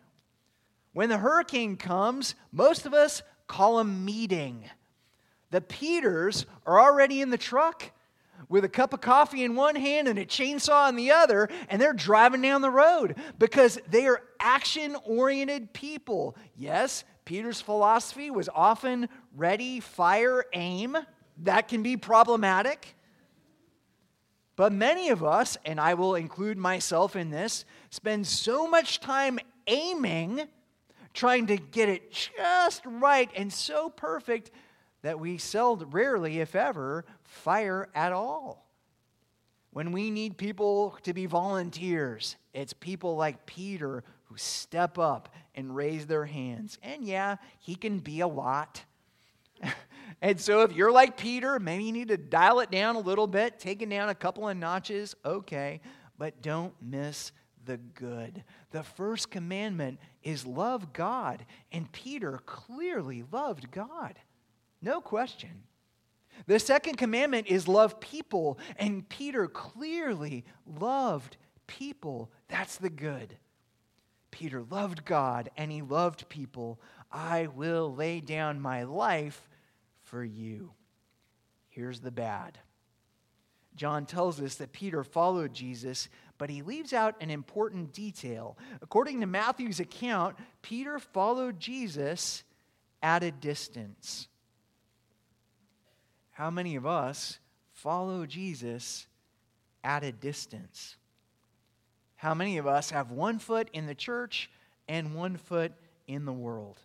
When 0.93 1.09
the 1.09 1.19
hurricane 1.19 1.77
comes, 1.77 2.35
most 2.53 2.87
of 2.87 2.95
us 2.95 3.23
call 3.47 3.79
a 3.79 3.85
meeting. 3.85 4.65
The 5.51 5.61
Peters 5.61 6.47
are 6.65 6.81
already 6.81 7.21
in 7.21 7.31
the 7.31 7.39
truck 7.39 7.91
with 8.49 8.65
a 8.65 8.69
cup 8.69 8.93
of 8.93 9.01
coffee 9.01 9.45
in 9.45 9.55
one 9.55 9.77
hand 9.77 10.09
and 10.09 10.19
a 10.19 10.27
chainsaw 10.27 10.89
in 10.89 10.97
the 10.97 11.11
other, 11.13 11.49
and 11.69 11.81
they're 11.81 11.93
driving 11.93 12.43
down 12.43 12.61
the 12.61 12.71
road 12.71 13.17
because 13.39 13.79
they 13.89 14.07
are 14.07 14.23
action 14.41 14.97
oriented 15.05 15.73
people. 15.73 16.37
Yes, 16.57 17.05
Peter's 17.27 17.61
philosophy 17.61 18.31
was 18.31 18.49
often 18.55 19.09
ready, 19.37 19.81
fire, 19.81 20.45
aim. 20.55 20.97
That 21.43 21.69
can 21.69 21.83
be 21.83 21.99
problematic. 21.99 22.97
But 24.55 24.73
many 24.73 25.11
of 25.11 25.23
us, 25.23 25.59
and 25.67 25.79
I 25.79 25.95
will 25.95 26.15
include 26.15 26.57
myself 26.57 27.17
in 27.17 27.31
this, 27.31 27.67
spend 27.91 28.27
so 28.27 28.67
much 28.67 29.01
time 29.01 29.39
aiming, 29.67 30.43
trying 31.13 31.49
to 31.49 31.57
get 31.57 31.89
it 31.89 32.13
just 32.13 32.83
right 32.87 33.31
and 33.37 33.53
so 33.53 33.91
perfect 33.91 34.53
that 35.03 35.19
we 35.19 35.37
seldom, 35.37 35.91
rarely, 35.91 36.41
if 36.41 36.55
ever, 36.55 37.05
fire 37.25 37.89
at 37.95 38.13
all. 38.13 38.67
When 39.73 39.91
we 39.91 40.11
need 40.11 40.39
people 40.39 40.97
to 41.03 41.13
be 41.13 41.27
volunteers, 41.27 42.37
it's 42.55 42.73
people 42.73 43.17
like 43.17 43.47
Peter 43.47 44.05
who 44.27 44.37
step 44.37 44.99
up 44.99 45.29
and 45.55 45.75
raise 45.75 46.07
their 46.07 46.27
hands. 46.27 46.79
And 46.83 47.05
yeah, 47.05 47.37
he 47.59 47.75
can 47.75 47.99
be 47.99 48.21
a 48.21 48.29
lot. 48.29 48.85
and 50.23 50.41
so 50.41 50.63
if 50.63 50.73
you're 50.73 50.93
like 50.93 51.17
Peter, 51.17 51.59
maybe 51.59 51.85
you 51.85 51.93
need 51.93 52.09
to 52.09 52.17
dial 52.17 52.61
it 52.61 52.71
down 52.71 52.97
a 52.97 53.01
little 53.01 53.27
bit, 53.27 53.59
take 53.59 53.83
it 53.83 53.91
down 53.91 54.09
a 54.09 54.15
couple 54.15 54.49
of 54.49 54.57
notches, 54.57 55.15
okay, 55.25 55.81
but 56.19 56.43
don't 56.43 56.75
miss 56.83 57.33
the 57.65 57.77
good. 57.77 58.45
The 58.71 58.83
first 58.83 59.31
commandment 59.31 59.99
is 60.23 60.47
love 60.47 60.93
God, 60.93 61.45
and 61.73 61.91
Peter 61.93 62.41
clearly 62.45 63.25
loved 63.33 63.71
God. 63.71 64.19
No 64.83 65.01
question. 65.01 65.63
The 66.47 66.59
second 66.59 66.97
commandment 66.97 67.47
is 67.47 67.67
love 67.67 67.99
people, 67.99 68.59
and 68.77 69.09
Peter 69.09 69.49
clearly 69.49 70.45
loved 70.67 71.37
people. 71.67 72.31
That's 72.49 72.77
the 72.77 72.91
good. 72.91 73.37
Peter 74.31 74.63
loved 74.71 75.05
God 75.05 75.51
and 75.57 75.71
he 75.71 75.83
loved 75.83 76.29
people. 76.29 76.81
I 77.11 77.47
will 77.47 77.95
lay 77.95 78.21
down 78.21 78.61
my 78.61 78.83
life 78.83 79.49
for 80.03 80.25
you. 80.25 80.73
Here's 81.69 82.01
the 82.01 82.11
bad. 82.11 82.59
John 83.75 84.07
tells 84.07 84.41
us 84.41 84.57
that 84.57 84.73
Peter 84.73 85.05
followed 85.05 85.53
Jesus, 85.53 86.09
but 86.39 86.49
he 86.49 86.63
leaves 86.63 86.93
out 86.93 87.15
an 87.21 87.31
important 87.31 87.93
detail. 87.93 88.57
According 88.81 89.21
to 89.21 89.27
Matthew's 89.27 89.81
account, 89.81 90.37
Peter 90.63 90.99
followed 90.99 91.61
Jesus 91.61 92.43
at 93.03 93.23
a 93.23 93.31
distance. 93.31 94.29
How 96.31 96.51
many 96.51 96.77
of 96.77 96.87
us 96.87 97.39
follow 97.73 98.27
Jesus 98.27 99.07
at 99.85 100.03
a 100.03 100.13
distance? 100.13 100.97
How 102.17 102.35
many 102.35 102.59
of 102.59 102.67
us 102.67 102.91
have 102.91 103.11
one 103.11 103.39
foot 103.39 103.69
in 103.73 103.87
the 103.87 103.95
church 103.95 104.51
and 104.89 105.15
one 105.15 105.37
foot 105.37 105.73
in 106.07 106.25
the 106.25 106.33
world? 106.33 106.79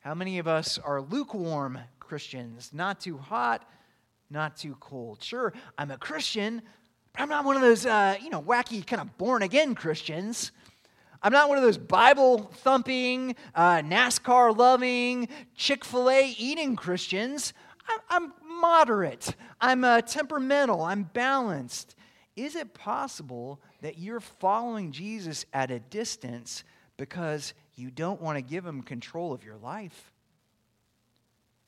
How 0.00 0.14
many 0.14 0.38
of 0.38 0.46
us 0.46 0.78
are 0.78 1.00
lukewarm 1.00 1.78
Christians? 1.98 2.70
Not 2.72 3.00
too 3.00 3.18
hot, 3.18 3.68
not 4.30 4.56
too 4.56 4.76
cold. 4.78 5.22
Sure, 5.22 5.52
I'm 5.78 5.90
a 5.90 5.96
Christian, 5.96 6.62
but 7.12 7.22
I'm 7.22 7.28
not 7.28 7.44
one 7.44 7.56
of 7.56 7.62
those, 7.62 7.86
uh, 7.86 8.16
you 8.22 8.30
know, 8.30 8.42
wacky 8.42 8.86
kind 8.86 9.00
of 9.00 9.16
born 9.18 9.42
again 9.42 9.74
Christians. 9.74 10.52
I'm 11.22 11.32
not 11.32 11.48
one 11.48 11.58
of 11.58 11.64
those 11.64 11.78
Bible 11.78 12.50
thumping, 12.54 13.34
uh, 13.54 13.78
NASCAR 13.78 14.56
loving, 14.56 15.28
Chick 15.56 15.84
fil 15.84 16.10
A 16.10 16.34
eating 16.38 16.76
Christians. 16.76 17.52
I'm, 18.10 18.32
moderate. 18.60 19.34
I'm 19.60 19.84
uh, 19.84 20.02
temperamental. 20.02 20.82
I'm 20.82 21.04
balanced. 21.04 21.95
Is 22.36 22.54
it 22.54 22.74
possible 22.74 23.60
that 23.80 23.98
you're 23.98 24.20
following 24.20 24.92
Jesus 24.92 25.46
at 25.52 25.70
a 25.70 25.80
distance 25.80 26.64
because 26.96 27.54
you 27.74 27.90
don't 27.90 28.20
want 28.20 28.36
to 28.36 28.42
give 28.42 28.64
him 28.64 28.82
control 28.82 29.32
of 29.32 29.42
your 29.42 29.56
life? 29.56 30.12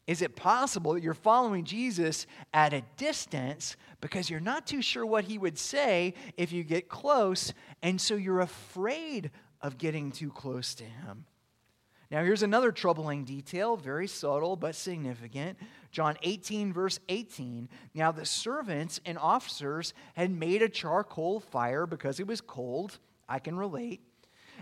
Is 0.07 0.23
it 0.23 0.37
possible 0.37 0.95
that 0.95 1.03
you're 1.03 1.13
following 1.13 1.65
Jesus 1.65 2.27
at 2.55 2.73
a 2.73 2.83
distance 2.97 3.77
because 4.01 4.31
you're 4.31 4.41
not 4.41 4.67
too 4.67 4.81
sure 4.81 5.05
what 5.05 5.25
he 5.25 5.37
would 5.37 5.59
say 5.59 6.15
if 6.39 6.51
you 6.51 6.65
get 6.65 6.89
close, 6.89 7.53
and 7.83 8.01
so 8.01 8.15
you're 8.15 8.41
afraid 8.41 9.31
of 9.61 9.77
getting 9.77 10.11
too 10.11 10.31
close 10.31 10.75
to 10.77 10.85
him? 10.85 11.27
Now, 12.11 12.25
here's 12.25 12.42
another 12.42 12.73
troubling 12.73 13.25
detail, 13.25 13.77
very 13.77 14.09
subtle 14.09 14.57
but 14.57 14.75
significant. 14.75 15.59
John 15.90 16.16
18, 16.23 16.73
verse 16.73 16.99
18. 17.11 17.68
Now, 17.94 18.12
the 18.12 18.25
servants 18.25 18.99
and 19.05 19.18
officers 19.18 19.92
had 20.14 20.31
made 20.31 20.62
a 20.62 20.71
charcoal 20.71 21.40
fire 21.40 21.87
because 21.87 22.18
it 22.18 22.27
was 22.27 22.40
cold. 22.40 22.99
I 23.29 23.38
can 23.38 23.59
relate. 23.59 24.01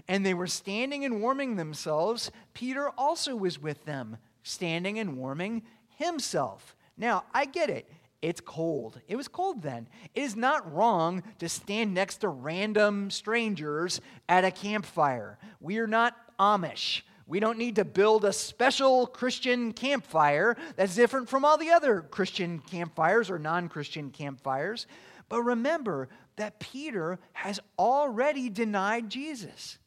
And 0.09 0.27
they 0.27 0.35
were 0.35 0.49
standing 0.49 1.05
and 1.05 1.21
warming 1.21 1.55
themselves. 1.55 2.33
Peter 2.53 2.91
also 2.99 3.37
was 3.37 3.61
with 3.61 3.85
them, 3.85 4.17
standing 4.43 4.99
and 4.99 5.17
warming 5.17 5.63
himself. 5.97 6.75
Now, 6.99 7.25
I 7.33 7.45
get 7.45 7.71
it. 7.71 7.89
It's 8.23 8.41
cold. 8.41 9.01
It 9.07 9.15
was 9.15 9.29
cold 9.29 9.63
then. 9.63 9.89
It 10.15 10.23
is 10.23 10.35
not 10.35 10.73
wrong 10.73 11.23
to 11.39 11.49
stand 11.49 11.95
next 11.95 12.17
to 12.19 12.29
random 12.29 13.11
strangers 13.11 14.01
at 14.29 14.45
a 14.45 14.51
campfire. 14.51 15.39
We 15.61 15.79
are 15.79 15.87
not 15.87 16.17
Amish. 16.41 17.03
We 17.27 17.41
don't 17.41 17.59
need 17.59 17.77
to 17.77 17.85
build 17.85 18.25
a 18.25 18.33
special 18.33 19.07
Christian 19.07 19.73
campfire 19.73 20.57
that's 20.77 20.95
different 20.95 21.29
from 21.29 21.45
all 21.45 21.59
the 21.59 21.71
other 21.71 22.03
Christian 22.03 22.61
campfires 22.61 23.31
or 23.31 23.39
non 23.39 23.69
Christian 23.69 24.11
campfires. 24.11 24.87
But 25.29 25.43
remember 25.43 26.09
that 26.37 26.61
Peter 26.61 27.19
has 27.33 27.59
already 27.79 28.49
denied 28.49 29.11
Jesus. 29.11 29.79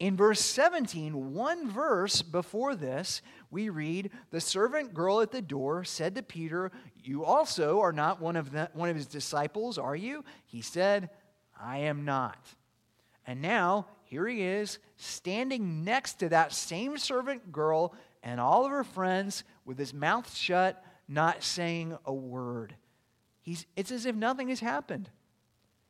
In 0.00 0.16
verse 0.16 0.40
17, 0.40 1.32
one 1.32 1.70
verse 1.70 2.22
before 2.22 2.74
this, 2.74 3.22
we 3.52 3.68
read, 3.68 4.10
The 4.30 4.40
servant 4.40 4.94
girl 4.94 5.20
at 5.20 5.30
the 5.30 5.40
door 5.40 5.84
said 5.84 6.16
to 6.16 6.24
Peter, 6.24 6.72
You 7.04 7.24
also 7.24 7.78
are 7.80 7.92
not 7.92 8.20
one 8.20 8.34
of, 8.34 8.50
the, 8.50 8.68
one 8.72 8.88
of 8.88 8.96
his 8.96 9.06
disciples, 9.06 9.78
are 9.78 9.94
you? 9.94 10.24
He 10.44 10.60
said, 10.60 11.08
I 11.60 11.78
am 11.78 12.04
not. 12.04 12.44
And 13.28 13.40
now 13.40 13.86
here 14.12 14.28
he 14.28 14.42
is 14.42 14.78
standing 14.98 15.84
next 15.84 16.18
to 16.18 16.28
that 16.28 16.52
same 16.52 16.98
servant 16.98 17.50
girl 17.50 17.94
and 18.22 18.38
all 18.38 18.66
of 18.66 18.70
her 18.70 18.84
friends 18.84 19.42
with 19.64 19.78
his 19.78 19.94
mouth 19.94 20.36
shut, 20.36 20.84
not 21.08 21.42
saying 21.42 21.96
a 22.04 22.12
word. 22.12 22.74
He's, 23.40 23.64
it's 23.74 23.90
as 23.90 24.04
if 24.04 24.14
nothing 24.14 24.50
has 24.50 24.60
happened. 24.60 25.08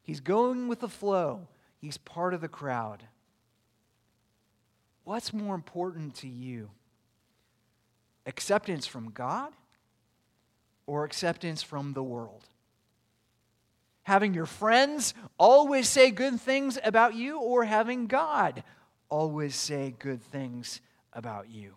He's 0.04 0.20
going 0.20 0.68
with 0.68 0.78
the 0.78 0.88
flow, 0.88 1.48
he's 1.78 1.98
part 1.98 2.32
of 2.32 2.40
the 2.40 2.46
crowd. 2.46 3.02
What's 5.02 5.32
more 5.32 5.56
important 5.56 6.14
to 6.18 6.28
you? 6.28 6.70
Acceptance 8.24 8.86
from 8.86 9.10
God 9.10 9.52
or 10.86 11.02
acceptance 11.02 11.60
from 11.60 11.92
the 11.92 12.04
world? 12.04 12.44
Having 14.04 14.34
your 14.34 14.46
friends 14.46 15.14
always 15.38 15.88
say 15.88 16.10
good 16.10 16.40
things 16.40 16.78
about 16.82 17.14
you, 17.14 17.38
or 17.38 17.64
having 17.64 18.06
God 18.06 18.64
always 19.08 19.54
say 19.54 19.94
good 19.98 20.22
things 20.22 20.80
about 21.12 21.48
you? 21.48 21.76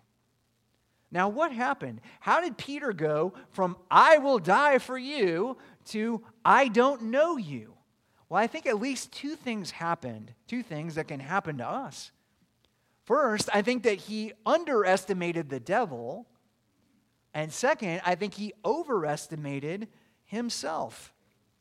Now, 1.12 1.30
what 1.30 1.52
happened? 1.52 2.02
How 2.20 2.42
did 2.42 2.58
Peter 2.58 2.92
go 2.92 3.34
from 3.52 3.78
I 3.90 4.18
will 4.18 4.40
die 4.40 4.80
for 4.80 4.98
you 4.98 5.56
to 5.86 6.24
I 6.44 6.68
don't 6.68 7.04
know 7.04 7.38
you? 7.38 7.74
Well, 8.28 8.42
I 8.42 8.48
think 8.48 8.66
at 8.66 8.82
least 8.82 9.12
two 9.12 9.36
things 9.36 9.72
happened, 9.72 10.34
two 10.48 10.64
things 10.64 10.96
that 10.96 11.08
can 11.08 11.20
happen 11.20 11.60
to 11.60 11.68
us. 11.68 12.12
First, 13.06 13.50
I 13.54 13.62
think 13.62 13.84
that 13.84 14.00
he 14.00 14.34
underestimated 14.46 15.48
the 15.48 15.60
devil. 15.60 16.28
And 17.34 17.54
second, 17.54 18.02
I 18.04 18.16
think 18.16 18.34
he 18.34 18.54
overestimated 18.66 19.88
himself. 20.24 21.14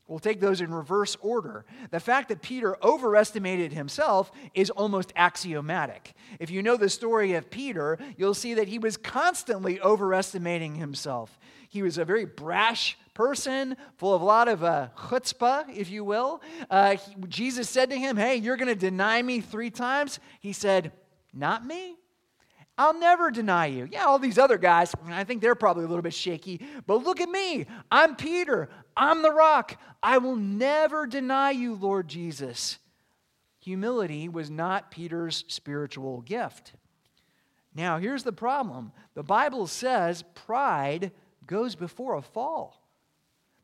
We'll 0.07 0.19
take 0.19 0.39
those 0.39 0.61
in 0.61 0.71
reverse 0.71 1.17
order. 1.19 1.65
The 1.89 1.99
fact 1.99 2.29
that 2.29 2.43
Peter 2.43 2.77
overestimated 2.83 3.73
himself 3.73 4.31
is 4.53 4.69
almost 4.69 5.11
axiomatic. 5.15 6.13
If 6.39 6.51
you 6.51 6.61
know 6.61 6.77
the 6.77 6.89
story 6.89 7.33
of 7.33 7.49
Peter, 7.49 7.97
you'll 8.15 8.35
see 8.35 8.53
that 8.53 8.67
he 8.67 8.77
was 8.77 8.97
constantly 8.97 9.81
overestimating 9.81 10.75
himself. 10.75 11.39
He 11.69 11.81
was 11.81 11.97
a 11.97 12.05
very 12.05 12.25
brash 12.25 12.99
person, 13.15 13.75
full 13.97 14.13
of 14.13 14.21
a 14.21 14.25
lot 14.25 14.47
of 14.47 14.63
uh, 14.63 14.89
chutzpah, 14.95 15.75
if 15.75 15.89
you 15.89 16.03
will. 16.03 16.41
Uh, 16.69 16.97
he, 16.97 17.15
Jesus 17.27 17.67
said 17.67 17.89
to 17.89 17.97
him, 17.97 18.15
Hey, 18.15 18.35
you're 18.35 18.57
going 18.57 18.67
to 18.67 18.75
deny 18.75 19.21
me 19.23 19.41
three 19.41 19.71
times. 19.71 20.19
He 20.39 20.53
said, 20.53 20.91
Not 21.33 21.65
me. 21.65 21.95
I'll 22.77 22.97
never 22.99 23.31
deny 23.31 23.67
you. 23.67 23.87
Yeah, 23.89 24.03
all 24.03 24.19
these 24.19 24.37
other 24.37 24.57
guys, 24.57 24.93
I 25.07 25.23
think 25.23 25.41
they're 25.41 25.55
probably 25.55 25.85
a 25.85 25.87
little 25.87 26.01
bit 26.01 26.13
shaky, 26.13 26.59
but 26.85 27.03
look 27.03 27.21
at 27.21 27.29
me. 27.29 27.65
I'm 27.89 28.17
Peter. 28.17 28.69
I'm 28.97 29.21
the 29.21 29.31
rock. 29.31 29.77
I 30.01 30.17
will 30.17 30.35
never 30.35 31.05
deny 31.05 31.51
you, 31.51 31.75
Lord 31.75 32.07
Jesus. 32.07 32.79
Humility 33.59 34.29
was 34.29 34.49
not 34.49 34.91
Peter's 34.91 35.43
spiritual 35.47 36.21
gift. 36.21 36.73
Now, 37.73 37.97
here's 37.97 38.23
the 38.23 38.31
problem 38.31 38.91
the 39.15 39.23
Bible 39.23 39.67
says 39.67 40.23
pride 40.33 41.11
goes 41.47 41.75
before 41.75 42.15
a 42.15 42.21
fall. 42.21 42.81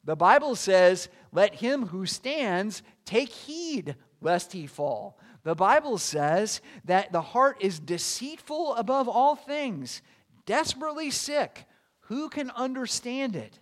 The 0.03 0.15
Bible 0.15 0.55
says, 0.55 1.09
let 1.31 1.55
him 1.55 1.87
who 1.87 2.05
stands 2.05 2.81
take 3.05 3.29
heed 3.29 3.95
lest 4.19 4.51
he 4.51 4.65
fall. 4.65 5.19
The 5.43 5.55
Bible 5.55 5.97
says 5.97 6.61
that 6.85 7.11
the 7.11 7.21
heart 7.21 7.57
is 7.61 7.79
deceitful 7.79 8.75
above 8.75 9.07
all 9.07 9.35
things, 9.35 10.01
desperately 10.45 11.11
sick. 11.11 11.65
Who 12.05 12.29
can 12.29 12.49
understand 12.51 13.35
it? 13.35 13.59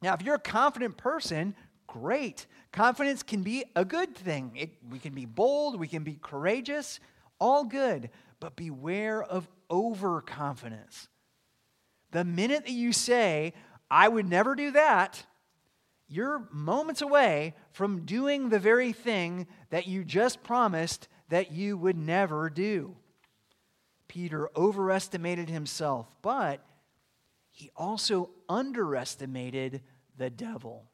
Now, 0.00 0.14
if 0.14 0.22
you're 0.22 0.36
a 0.36 0.40
confident 0.40 0.96
person, 0.96 1.54
great. 1.86 2.46
Confidence 2.72 3.22
can 3.22 3.42
be 3.42 3.64
a 3.74 3.84
good 3.84 4.14
thing. 4.14 4.52
It, 4.54 4.70
we 4.88 4.98
can 4.98 5.14
be 5.14 5.24
bold, 5.24 5.78
we 5.78 5.88
can 5.88 6.04
be 6.04 6.18
courageous, 6.20 7.00
all 7.40 7.64
good. 7.64 8.10
But 8.40 8.54
beware 8.54 9.22
of 9.22 9.48
overconfidence. 9.70 11.08
The 12.12 12.24
minute 12.24 12.64
that 12.64 12.72
you 12.72 12.92
say, 12.92 13.54
I 13.90 14.08
would 14.08 14.28
never 14.28 14.54
do 14.54 14.70
that, 14.72 15.24
you're 16.08 16.48
moments 16.50 17.02
away 17.02 17.54
from 17.72 18.06
doing 18.06 18.48
the 18.48 18.58
very 18.58 18.92
thing 18.92 19.46
that 19.70 19.86
you 19.86 20.04
just 20.04 20.42
promised 20.42 21.08
that 21.28 21.52
you 21.52 21.76
would 21.76 21.98
never 21.98 22.48
do. 22.48 22.96
Peter 24.08 24.48
overestimated 24.56 25.50
himself, 25.50 26.06
but 26.22 26.64
he 27.58 27.72
also 27.74 28.30
underestimated 28.48 29.82
the 30.16 30.30
devil. 30.30 30.84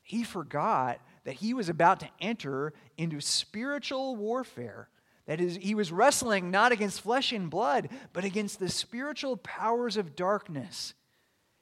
He 0.00 0.24
forgot 0.24 0.98
that 1.24 1.34
he 1.34 1.52
was 1.52 1.68
about 1.68 2.00
to 2.00 2.08
enter 2.22 2.72
into 2.96 3.20
spiritual 3.20 4.16
warfare. 4.16 4.88
That 5.26 5.42
is, 5.42 5.58
he 5.60 5.74
was 5.74 5.92
wrestling 5.92 6.50
not 6.50 6.72
against 6.72 7.02
flesh 7.02 7.32
and 7.32 7.50
blood, 7.50 7.90
but 8.14 8.24
against 8.24 8.58
the 8.58 8.70
spiritual 8.70 9.36
powers 9.36 9.98
of 9.98 10.16
darkness. 10.16 10.94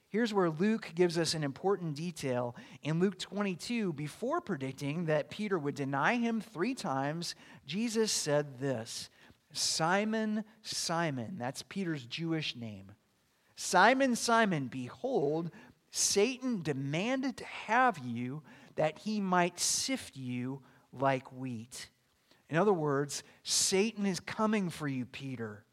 Here's 0.09 0.33
where 0.33 0.51
Luke 0.51 0.92
gives 0.95 1.19
us 1.19 1.35
an 1.35 1.42
important 1.42 1.97
detail. 1.97 2.55
In 2.85 3.01
Luke 3.01 3.19
22, 3.19 3.92
before 3.92 4.40
predicting 4.40 5.07
that 5.07 5.31
Peter 5.31 5.59
would 5.59 5.75
deny 5.75 6.14
him 6.14 6.40
three 6.40 6.77
times, 6.77 7.35
Jesus 7.66 8.12
said 8.12 8.61
this 8.61 9.11
Simon, 9.53 10.45
Simon, 10.62 11.35
that's 11.40 11.64
Peter's 11.64 12.05
Jewish 12.05 12.55
name. 12.55 12.92
Simon, 13.57 14.14
Simon, 14.14 14.69
behold, 14.69 15.51
Satan 15.90 16.62
demanded 16.62 17.38
to 17.38 17.45
have 17.45 17.99
you 17.99 18.42
that 18.77 18.99
he 18.99 19.21
might 19.21 19.59
sift 19.59 20.16
you 20.16 20.61
like 20.92 21.33
wheat. 21.33 21.88
In 22.51 22.59
other 22.59 22.73
words, 22.73 23.23
Satan 23.42 24.07
is 24.07 24.21
coming 24.21 24.71
for 24.71 24.87
you, 24.87 25.07
Peter. 25.07 25.64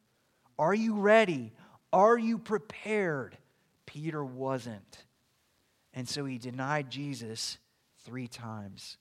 Are 0.58 0.74
you 0.74 0.96
ready? 0.96 1.52
Are 1.92 2.18
you 2.18 2.38
prepared? 2.38 3.38
Peter 3.86 4.24
wasn't. 4.24 5.06
And 5.94 6.08
so 6.08 6.26
he 6.26 6.38
denied 6.38 6.90
Jesus 6.90 7.58
three 8.06 8.28
times. 8.28 8.98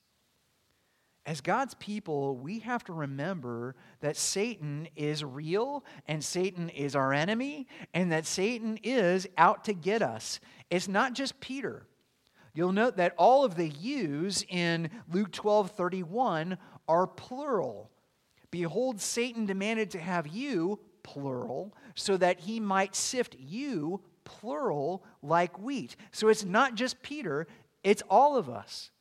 As 1.25 1.41
God's 1.41 1.75
people, 1.75 2.37
we 2.37 2.59
have 2.61 2.83
to 2.85 2.93
remember 2.93 3.77
that 4.01 4.17
Satan 4.17 4.89
is 4.97 5.25
real 5.25 5.85
and 6.09 6.23
Satan 6.23 6.69
is 6.69 6.97
our 6.97 7.13
enemy 7.13 7.69
and 7.95 8.11
that 8.11 8.27
Satan 8.27 8.79
is 8.83 9.29
out 9.39 9.65
to 9.65 9.73
get 9.73 10.03
us. 10.03 10.41
It's 10.69 10.89
not 10.89 11.15
just 11.15 11.39
Peter. 11.39 11.87
You'll 12.55 12.73
note 12.73 12.97
that 12.97 13.15
all 13.17 13.45
of 13.45 13.55
the 13.55 13.69
yous 13.69 14.45
in 14.49 14.91
Luke 15.11 15.33
12 15.33 15.71
31 15.71 16.59
are 16.89 17.07
plural. 17.07 17.91
Behold, 18.51 19.01
Satan 19.01 19.47
demanded 19.47 19.91
to 19.93 19.99
have 19.99 20.27
you, 20.27 20.79
plural, 21.03 21.75
so 21.95 22.17
that 22.17 22.41
he 22.41 22.61
might 22.61 22.95
sift 22.95 23.37
you, 23.39 24.03
plural 24.25 25.05
like 25.23 25.59
wheat. 25.59 25.97
So 26.11 26.29
it's 26.29 26.45
not 26.45 26.75
just 26.75 27.03
Peter, 27.03 27.47
it's 27.83 28.03
all 28.11 28.37
of 28.37 28.49
us. 28.49 28.92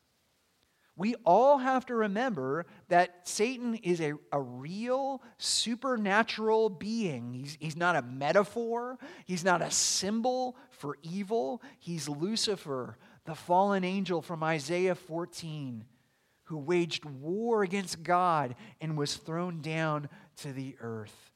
We 0.98 1.16
all 1.26 1.58
have 1.58 1.86
to 1.88 1.96
remember 1.96 2.66
that 2.90 3.28
Satan 3.28 3.76
is 3.76 4.02
a, 4.02 4.14
a 4.32 4.42
real 4.42 5.22
supernatural 5.38 6.70
being. 6.70 7.34
He's, 7.34 7.58
he's 7.60 7.78
not 7.78 7.96
a 7.96 8.02
metaphor, 8.02 8.98
he's 9.26 9.44
not 9.44 9.62
a 9.62 9.72
symbol 9.72 10.58
for 10.70 10.98
evil. 11.02 11.62
He's 11.80 12.10
Lucifer, 12.10 12.98
the 13.26 13.36
fallen 13.36 13.84
angel 13.84 14.22
from 14.22 14.44
Isaiah 14.44 14.96
14, 14.96 15.86
who 16.46 16.58
waged 16.58 17.06
war 17.06 17.64
against 17.64 18.04
God 18.04 18.56
and 18.82 18.98
was 18.98 19.16
thrown 19.16 19.62
down 19.62 20.10
to 20.38 20.52
the 20.52 20.76
earth. 20.82 21.31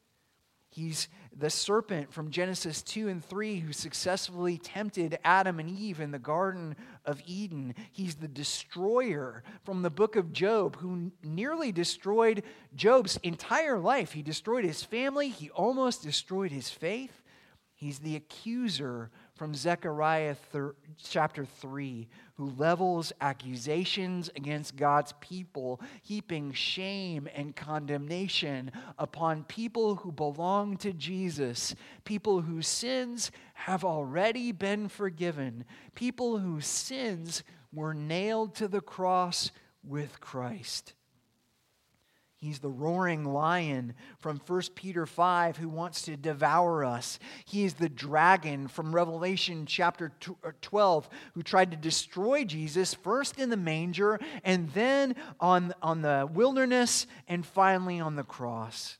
He's 0.76 1.08
the 1.34 1.50
serpent 1.50 2.12
from 2.12 2.32
Genesis 2.32 2.82
2 2.82 3.08
and 3.08 3.24
3 3.24 3.60
who 3.62 3.72
successfully 3.72 4.58
tempted 4.58 5.18
Adam 5.24 5.58
and 5.58 5.70
Eve 5.70 6.02
in 6.02 6.12
the 6.12 6.20
Garden 6.20 6.76
of 7.06 7.22
Eden. 7.26 7.76
He's 7.94 8.16
the 8.16 8.28
destroyer 8.28 9.42
from 9.64 9.84
the 9.84 9.90
book 9.90 10.18
of 10.18 10.34
Job 10.34 10.76
who 10.76 11.14
nearly 11.24 11.72
destroyed 11.72 12.44
Job's 12.76 13.18
entire 13.24 13.80
life. 13.80 14.12
He 14.12 14.22
destroyed 14.22 14.66
his 14.66 14.84
family, 14.84 15.30
he 15.30 15.50
almost 15.52 16.04
destroyed 16.04 16.52
his 16.52 16.70
faith. 16.70 17.24
He's 17.74 18.00
the 18.00 18.18
accuser 18.18 19.12
from 19.36 19.54
Zechariah 19.54 20.36
thir- 20.36 20.76
chapter 20.98 21.46
3, 21.46 22.08
who 22.36 22.52
levels 22.58 23.12
accusations 23.20 24.30
against 24.36 24.78
God's 24.78 25.14
people, 25.20 25.82
heaping 26.02 26.54
shame 26.54 27.28
and 27.36 27.56
condemnation 27.56 28.72
upon 28.98 29.44
people 29.44 29.96
who 29.96 30.12
belong 30.12 30.78
to 30.78 30.94
Jesus, 30.94 31.76
people 32.06 32.42
whose 32.42 32.68
sins 32.68 33.30
have 33.54 33.84
already 33.84 34.54
been 34.54 34.88
forgiven, 34.88 35.66
people 35.96 36.38
whose 36.40 36.66
sins 36.66 37.44
were 37.74 37.94
nailed 37.94 38.56
to 38.56 38.68
the 38.70 38.82
cross 38.82 39.52
with 39.84 40.22
Christ. 40.22 40.94
He's 42.46 42.60
the 42.60 42.70
roaring 42.70 43.26
lion 43.26 43.96
from 44.20 44.40
1 44.46 44.62
Peter 44.76 45.08
5 45.08 45.58
who 45.58 45.68
wants 45.68 46.04
to 46.04 46.16
devour 46.16 46.86
us. 46.86 47.18
He 47.44 47.64
is 47.64 47.74
the 47.74 47.90
dragon 47.90 48.68
from 48.68 48.94
Revelation 48.94 49.66
chapter 49.66 50.12
uh, 50.44 50.52
12 50.62 51.10
who 51.34 51.42
tried 51.42 51.72
to 51.72 51.78
destroy 51.78 52.44
Jesus 52.44 52.94
first 52.94 53.40
in 53.40 53.50
the 53.50 53.58
manger 53.58 54.20
and 54.44 54.70
then 54.74 55.16
on, 55.40 55.74
on 55.82 56.04
the 56.04 56.30
wilderness 56.32 57.08
and 57.28 57.44
finally 57.44 58.00
on 58.00 58.16
the 58.16 58.24
cross. 58.24 59.00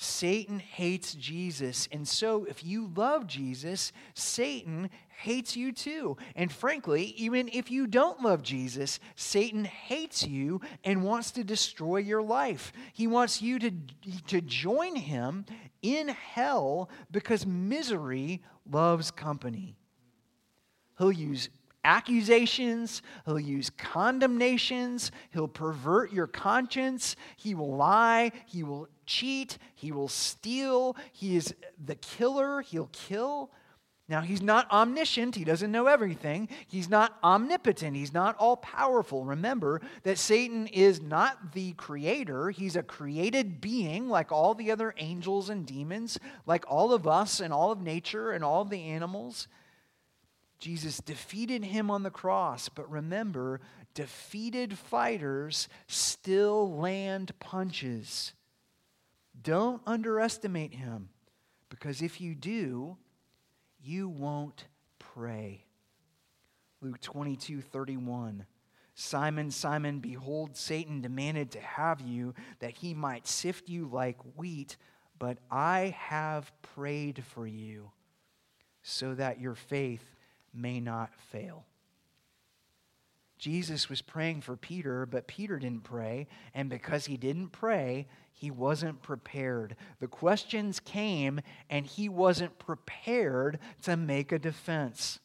Satan 0.00 0.60
hates 0.60 1.12
Jesus. 1.14 1.88
And 1.90 2.06
so, 2.06 2.44
if 2.44 2.64
you 2.64 2.92
love 2.94 3.26
Jesus, 3.26 3.92
Satan 4.14 4.90
hates 5.08 5.56
you 5.56 5.72
too. 5.72 6.16
And 6.36 6.52
frankly, 6.52 7.06
even 7.16 7.48
if 7.52 7.68
you 7.68 7.88
don't 7.88 8.22
love 8.22 8.42
Jesus, 8.42 9.00
Satan 9.16 9.64
hates 9.64 10.24
you 10.24 10.60
and 10.84 11.02
wants 11.02 11.32
to 11.32 11.42
destroy 11.42 11.96
your 11.96 12.22
life. 12.22 12.72
He 12.92 13.08
wants 13.08 13.42
you 13.42 13.58
to, 13.58 13.72
to 14.28 14.40
join 14.40 14.94
him 14.94 15.44
in 15.82 16.06
hell 16.06 16.90
because 17.10 17.44
misery 17.44 18.40
loves 18.70 19.10
company. 19.10 19.76
He'll 20.96 21.10
use 21.10 21.48
accusations, 21.88 23.00
he'll 23.24 23.40
use 23.40 23.70
condemnations, 23.70 25.10
he'll 25.32 25.48
pervert 25.48 26.12
your 26.12 26.26
conscience, 26.26 27.16
he 27.38 27.54
will 27.54 27.74
lie, 27.76 28.30
he 28.44 28.62
will 28.62 28.86
cheat, 29.06 29.56
he 29.74 29.90
will 29.90 30.06
steal, 30.06 30.94
he 31.12 31.34
is 31.34 31.54
the 31.82 31.94
killer, 31.94 32.60
he'll 32.60 32.90
kill. 32.92 33.50
Now, 34.06 34.20
he's 34.22 34.40
not 34.40 34.70
omniscient. 34.70 35.34
He 35.34 35.44
doesn't 35.44 35.70
know 35.70 35.86
everything. 35.86 36.48
He's 36.66 36.88
not 36.88 37.18
omnipotent. 37.22 37.94
He's 37.94 38.14
not 38.14 38.36
all 38.38 38.56
powerful. 38.56 39.24
Remember 39.24 39.82
that 40.02 40.16
Satan 40.16 40.66
is 40.66 41.02
not 41.02 41.52
the 41.52 41.72
creator. 41.72 42.48
He's 42.48 42.74
a 42.76 42.82
created 42.82 43.60
being 43.60 44.08
like 44.08 44.32
all 44.32 44.54
the 44.54 44.70
other 44.70 44.94
angels 44.96 45.50
and 45.50 45.66
demons, 45.66 46.18
like 46.46 46.64
all 46.68 46.94
of 46.94 47.06
us 47.06 47.40
and 47.40 47.52
all 47.52 47.70
of 47.70 47.82
nature 47.82 48.30
and 48.30 48.42
all 48.42 48.62
of 48.62 48.70
the 48.70 48.82
animals. 48.82 49.46
Jesus 50.58 50.98
defeated 50.98 51.64
him 51.64 51.90
on 51.90 52.02
the 52.02 52.10
cross. 52.10 52.68
But 52.68 52.90
remember, 52.90 53.60
defeated 53.94 54.76
fighters 54.76 55.68
still 55.86 56.76
land 56.76 57.32
punches. 57.38 58.32
Don't 59.40 59.82
underestimate 59.86 60.74
him, 60.74 61.10
because 61.68 62.02
if 62.02 62.20
you 62.20 62.34
do, 62.34 62.96
you 63.80 64.08
won't 64.08 64.64
pray. 64.98 65.64
Luke 66.80 67.00
22 67.00 67.60
31. 67.60 68.46
Simon, 69.00 69.52
Simon, 69.52 70.00
behold, 70.00 70.56
Satan 70.56 71.00
demanded 71.00 71.52
to 71.52 71.60
have 71.60 72.00
you 72.00 72.34
that 72.58 72.72
he 72.72 72.94
might 72.94 73.28
sift 73.28 73.68
you 73.68 73.86
like 73.86 74.16
wheat, 74.34 74.76
but 75.20 75.38
I 75.52 75.94
have 75.96 76.50
prayed 76.62 77.22
for 77.22 77.46
you 77.46 77.92
so 78.82 79.14
that 79.14 79.40
your 79.40 79.54
faith 79.54 80.04
may 80.54 80.80
not 80.80 81.10
fail. 81.30 81.64
Jesus 83.38 83.88
was 83.88 84.02
praying 84.02 84.40
for 84.40 84.56
Peter, 84.56 85.06
but 85.06 85.28
Peter 85.28 85.58
didn't 85.58 85.84
pray. 85.84 86.26
And 86.54 86.68
because 86.68 87.06
he 87.06 87.16
didn't 87.16 87.50
pray, 87.50 88.08
he 88.32 88.50
wasn't 88.50 89.00
prepared. 89.00 89.76
The 90.00 90.08
questions 90.08 90.80
came, 90.80 91.40
and 91.70 91.86
he 91.86 92.08
wasn't 92.08 92.58
prepared 92.58 93.60
to 93.82 93.96
make 93.96 94.32
a 94.32 94.38
defense. 94.38 95.20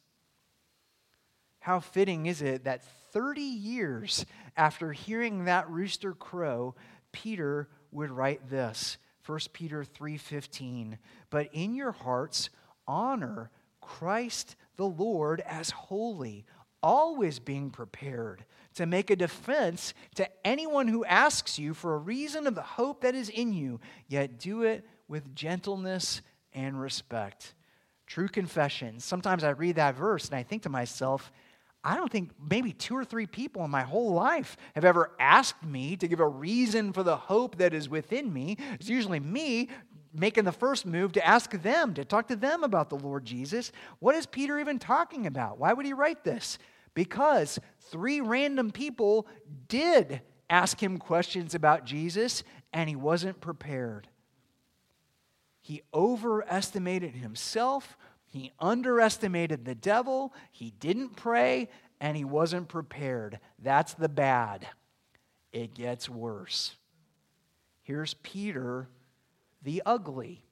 How 1.59 1.79
fitting 1.79 2.27
is 2.27 2.41
it 2.41 2.65
that 2.65 2.83
30 3.11 3.41
years 3.41 4.25
after 4.55 4.91
hearing 4.91 5.45
that 5.45 5.69
rooster 5.69 6.13
crow, 6.13 6.75
Peter 7.11 7.69
would 7.91 8.11
write 8.11 8.49
this 8.49 8.97
1 9.25 9.39
Peter 9.53 9.83
3:15 9.83 10.97
But 11.29 11.49
in 11.53 11.73
your 11.73 11.93
hearts 11.93 12.49
honor 12.85 13.49
Christ 13.85 14.55
the 14.75 14.87
Lord 14.87 15.41
as 15.41 15.69
holy 15.69 16.45
always 16.81 17.39
being 17.39 17.69
prepared 17.69 18.43
to 18.75 18.85
make 18.85 19.09
a 19.09 19.15
defense 19.15 19.93
to 20.15 20.27
anyone 20.45 20.87
who 20.87 21.05
asks 21.05 21.57
you 21.57 21.73
for 21.73 21.95
a 21.95 21.99
reason 21.99 22.45
of 22.47 22.55
the 22.55 22.61
hope 22.61 23.01
that 23.01 23.15
is 23.15 23.29
in 23.29 23.53
you, 23.53 23.79
yet 24.07 24.39
do 24.39 24.63
it 24.63 24.85
with 25.07 25.35
gentleness 25.35 26.21
and 26.53 26.79
respect. 26.79 27.53
True 28.07 28.27
confession. 28.27 28.99
Sometimes 28.99 29.43
I 29.43 29.51
read 29.51 29.75
that 29.75 29.95
verse 29.95 30.27
and 30.27 30.35
I 30.35 30.43
think 30.43 30.63
to 30.63 30.69
myself, 30.69 31.31
I 31.83 31.97
don't 31.97 32.11
think 32.11 32.31
maybe 32.49 32.71
two 32.71 32.95
or 32.95 33.03
three 33.03 33.27
people 33.27 33.63
in 33.65 33.71
my 33.71 33.81
whole 33.81 34.13
life 34.13 34.55
have 34.73 34.85
ever 34.85 35.11
asked 35.19 35.63
me 35.63 35.97
to 35.97 36.07
give 36.07 36.21
a 36.21 36.27
reason 36.27 36.93
for 36.93 37.03
the 37.03 37.17
hope 37.17 37.57
that 37.57 37.73
is 37.73 37.89
within 37.89 38.31
me. 38.31 38.57
It's 38.73 38.89
usually 38.89 39.19
me 39.19 39.69
making 40.13 40.43
the 40.43 40.51
first 40.51 40.85
move 40.85 41.13
to 41.13 41.25
ask 41.25 41.51
them, 41.51 41.93
to 41.95 42.05
talk 42.05 42.27
to 42.27 42.35
them 42.35 42.63
about 42.63 42.89
the 42.89 42.97
Lord 42.97 43.25
Jesus. 43.25 43.71
What 43.99 44.15
is 44.15 44.25
Peter 44.25 44.59
even 44.59 44.79
talking 44.79 45.25
about? 45.25 45.57
Why 45.57 45.73
would 45.73 45.85
he 45.85 45.93
write 45.93 46.23
this? 46.23 46.57
Because 46.93 47.59
three 47.79 48.21
random 48.21 48.71
people 48.71 49.27
did 49.67 50.21
ask 50.49 50.81
him 50.81 50.97
questions 50.97 51.55
about 51.55 51.85
Jesus 51.85 52.43
and 52.71 52.87
he 52.87 52.95
wasn't 52.95 53.41
prepared. 53.41 54.07
He 55.61 55.81
overestimated 55.93 57.15
himself, 57.15 57.97
he 58.25 58.51
underestimated 58.59 59.63
the 59.63 59.75
devil, 59.75 60.33
he 60.51 60.71
didn't 60.71 61.15
pray, 61.15 61.69
and 62.01 62.17
he 62.17 62.25
wasn't 62.25 62.67
prepared. 62.67 63.39
That's 63.59 63.93
the 63.93 64.09
bad. 64.09 64.67
It 65.53 65.73
gets 65.73 66.09
worse. 66.09 66.75
Here's 67.83 68.15
Peter, 68.15 68.89
the 69.63 69.81
ugly. 69.85 70.43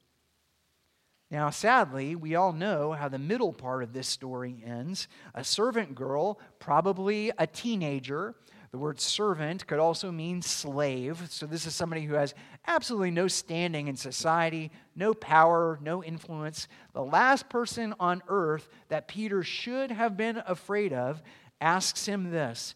Now, 1.31 1.49
sadly, 1.49 2.15
we 2.15 2.35
all 2.35 2.51
know 2.51 2.91
how 2.91 3.07
the 3.07 3.17
middle 3.17 3.53
part 3.53 3.83
of 3.83 3.93
this 3.93 4.07
story 4.07 4.61
ends. 4.65 5.07
A 5.33 5.45
servant 5.45 5.95
girl, 5.95 6.39
probably 6.59 7.31
a 7.37 7.47
teenager. 7.47 8.35
The 8.71 8.77
word 8.77 8.99
servant 8.99 9.65
could 9.65 9.79
also 9.79 10.11
mean 10.11 10.41
slave. 10.41 11.23
So, 11.29 11.45
this 11.45 11.65
is 11.65 11.73
somebody 11.73 12.03
who 12.03 12.15
has 12.15 12.33
absolutely 12.67 13.11
no 13.11 13.29
standing 13.29 13.87
in 13.87 13.95
society, 13.95 14.71
no 14.93 15.13
power, 15.13 15.79
no 15.81 16.03
influence. 16.03 16.67
The 16.93 17.03
last 17.03 17.47
person 17.47 17.93
on 17.97 18.21
earth 18.27 18.67
that 18.89 19.07
Peter 19.07 19.41
should 19.41 19.91
have 19.91 20.17
been 20.17 20.43
afraid 20.45 20.91
of 20.91 21.21
asks 21.61 22.05
him 22.05 22.31
this 22.31 22.75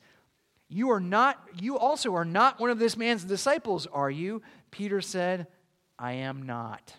You 0.70 0.92
are 0.92 1.02
not, 1.02 1.42
you 1.60 1.78
also 1.78 2.16
are 2.16 2.26
not 2.26 2.58
one 2.58 2.70
of 2.70 2.80
this 2.80 2.96
man's 2.96 3.26
disciples, 3.26 3.86
are 3.88 4.12
you? 4.12 4.42
Peter 4.72 5.02
said, 5.02 5.48
I 5.98 6.14
am 6.14 6.44
not. 6.44 6.94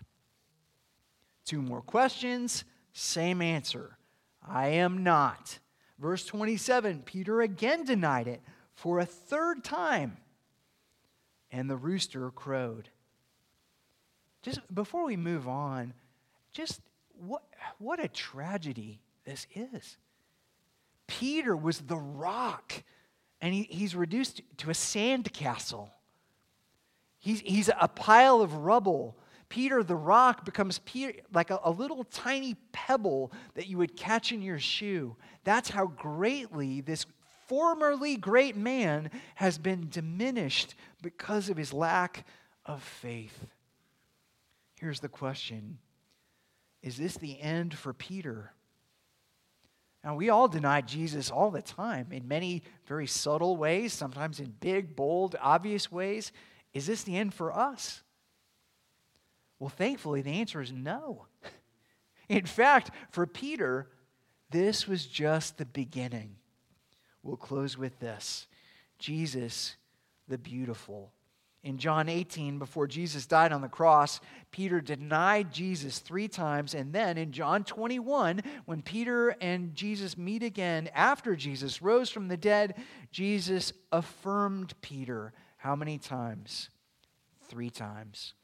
Two 1.45 1.63
more 1.63 1.83
questions, 1.83 2.65
same 2.93 3.41
answer. 3.41 3.99
I 4.47 4.69
am 4.69 5.03
not. 5.03 5.59
Verse 5.99 6.25
27 6.27 7.03
Peter 7.03 7.41
again 7.41 7.85
denied 7.85 8.29
it 8.29 8.43
for 8.75 8.99
a 8.99 9.07
third 9.07 9.65
time, 9.65 10.19
and 11.51 11.71
the 11.71 11.77
rooster 11.77 12.31
crowed. 12.31 12.91
Just 14.43 14.61
before 14.73 15.05
we 15.05 15.17
move 15.17 15.49
on, 15.49 15.95
just 16.53 16.81
what, 17.19 17.43
what 17.79 18.03
a 18.03 18.09
tragedy 18.09 19.01
this 19.25 19.47
is. 19.55 19.97
Peter 21.07 21.57
was 21.57 21.81
the 21.81 21.97
rock, 21.97 22.73
and 23.41 23.55
he, 23.55 23.63
he's 23.65 23.95
reduced 23.95 24.43
to 24.59 24.71
a 24.71 24.75
sandcastle. 24.75 25.91
He's, 27.19 27.41
he's 27.41 27.69
a 27.69 27.89
pile 27.89 28.41
of 28.41 28.55
rubble 28.55 29.17
Peter 29.49 29.83
the 29.83 29.97
rock 29.97 30.45
becomes 30.45 30.81
Peter, 30.81 31.21
like 31.33 31.51
a, 31.51 31.61
a 31.63 31.71
little 31.71 32.05
tiny 32.05 32.57
pebble 32.73 33.33
that 33.55 33.69
you 33.69 33.79
would 33.79 33.97
catch 33.97 34.33
in 34.33 34.43
your 34.43 34.59
shoe. 34.59 35.17
That's 35.45 35.71
how 35.71 35.87
greatly 35.87 36.81
this 36.81 37.07
formerly 37.47 38.17
great 38.17 38.57
man 38.57 39.11
has 39.37 39.57
been 39.57 39.89
diminished 39.89 40.75
because 41.01 41.49
of 41.49 41.57
his 41.57 41.73
lack 41.73 42.27
of 42.65 42.83
faith. 42.83 43.47
Here's 44.81 45.01
the 45.01 45.09
question 45.09 45.79
Is 46.83 46.97
this 46.97 47.17
the 47.17 47.41
end 47.41 47.75
for 47.75 47.93
Peter? 47.93 48.53
Now, 50.03 50.15
we 50.15 50.29
all 50.29 50.47
deny 50.47 50.83
Jesus 50.83 51.33
all 51.33 51.51
the 51.51 51.63
time 51.63 52.09
in 52.13 52.29
many 52.29 52.63
very 52.87 53.09
subtle 53.09 53.57
ways, 53.57 53.93
sometimes 53.93 54.39
in 54.39 54.55
big, 54.61 54.95
bold, 54.95 55.35
obvious 55.41 55.91
ways. 55.91 56.31
Is 56.77 56.87
this 56.87 57.05
the 57.05 57.17
end 57.17 57.33
for 57.33 57.57
us? 57.57 58.03
Well, 59.59 59.71
thankfully, 59.71 60.21
the 60.21 60.33
answer 60.33 60.61
is 60.61 60.71
no. 60.71 61.25
In 62.29 62.45
fact, 62.45 62.91
for 63.11 63.27
Peter, 63.27 63.89
this 64.51 64.87
was 64.87 65.07
just 65.07 65.57
the 65.57 65.65
beginning. 65.65 66.37
We'll 67.23 67.39
close 67.39 67.79
with 67.79 67.99
this 67.99 68.47
Jesus, 68.99 69.77
the 70.29 70.37
beautiful. 70.37 71.13
In 71.63 71.79
John 71.79 72.11
18, 72.11 72.59
before 72.59 72.87
Jesus 72.87 73.25
died 73.25 73.53
on 73.53 73.63
the 73.63 73.69
cross, 73.69 74.21
Peter 74.51 74.83
denied 74.83 75.55
Jesus 75.55 76.01
three 76.01 76.29
times. 76.29 76.75
And 76.75 76.93
then 76.93 77.17
in 77.17 77.33
John 77.33 77.65
21, 77.65 78.43
when 78.67 78.83
Peter 78.83 79.31
and 79.41 79.75
Jesus 79.75 80.19
meet 80.19 80.43
again 80.43 80.91
after 80.95 81.35
Jesus 81.37 81.81
rose 81.81 82.11
from 82.11 82.29
the 82.29 82.37
dead, 82.37 82.75
Jesus 83.11 83.73
affirmed 83.91 84.75
Peter 84.83 85.33
how 85.67 85.75
many 85.75 85.99
times? 85.99 86.71
Three 87.49 87.71
times. 87.71 88.35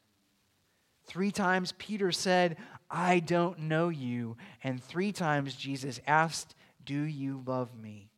Three 1.06 1.30
times 1.30 1.72
Peter 1.78 2.10
said, 2.10 2.56
I 2.90 3.20
don't 3.20 3.60
know 3.60 3.90
you. 3.90 4.36
And 4.64 4.82
three 4.82 5.12
times 5.12 5.54
Jesus 5.54 6.00
asked, 6.04 6.56
Do 6.84 7.00
you 7.00 7.44
love 7.46 7.78
me? 7.80 8.10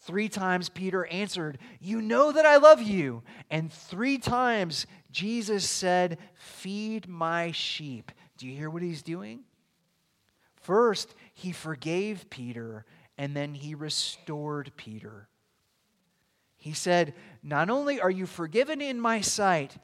Three 0.00 0.28
times 0.28 0.68
Peter 0.68 1.06
answered, 1.06 1.58
You 1.78 2.02
know 2.02 2.32
that 2.32 2.44
I 2.44 2.56
love 2.56 2.82
you. 2.82 3.22
And 3.52 3.72
three 3.72 4.18
times 4.18 4.88
Jesus 5.12 5.64
said, 5.64 6.18
Feed 6.34 7.06
my 7.06 7.52
sheep. 7.52 8.10
Do 8.36 8.48
you 8.48 8.56
hear 8.56 8.68
what 8.68 8.82
he's 8.82 9.04
doing? 9.04 9.44
First, 10.56 11.14
he 11.34 11.52
forgave 11.52 12.28
Peter, 12.30 12.84
and 13.16 13.36
then 13.36 13.54
he 13.54 13.76
restored 13.76 14.72
Peter. 14.76 15.28
He 16.60 16.74
said, 16.74 17.14
Not 17.42 17.70
only 17.70 18.00
are 18.00 18.10
you 18.10 18.26
forgiven 18.26 18.82
in 18.82 19.00
my 19.00 19.22
sight, 19.22 19.78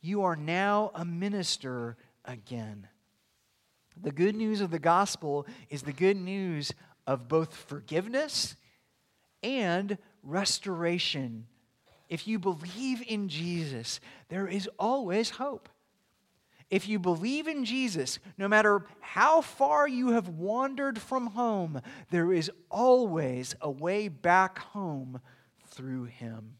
you 0.00 0.22
are 0.22 0.36
now 0.36 0.90
a 0.94 1.04
minister 1.04 1.98
again. 2.24 2.88
The 4.00 4.10
good 4.10 4.34
news 4.34 4.62
of 4.62 4.70
the 4.70 4.78
gospel 4.78 5.46
is 5.68 5.82
the 5.82 5.92
good 5.92 6.16
news 6.16 6.72
of 7.06 7.28
both 7.28 7.54
forgiveness 7.54 8.56
and 9.42 9.98
restoration. 10.22 11.46
If 12.08 12.26
you 12.26 12.38
believe 12.38 13.02
in 13.06 13.28
Jesus, 13.28 14.00
there 14.30 14.48
is 14.48 14.68
always 14.78 15.28
hope. 15.30 15.68
If 16.70 16.88
you 16.88 16.98
believe 16.98 17.46
in 17.46 17.66
Jesus, 17.66 18.18
no 18.38 18.48
matter 18.48 18.86
how 19.00 19.42
far 19.42 19.86
you 19.86 20.12
have 20.12 20.28
wandered 20.28 20.98
from 20.98 21.28
home, 21.28 21.82
there 22.10 22.32
is 22.32 22.50
always 22.70 23.54
a 23.60 23.70
way 23.70 24.08
back 24.08 24.58
home 24.58 25.20
through 25.78 26.06
him. 26.06 26.56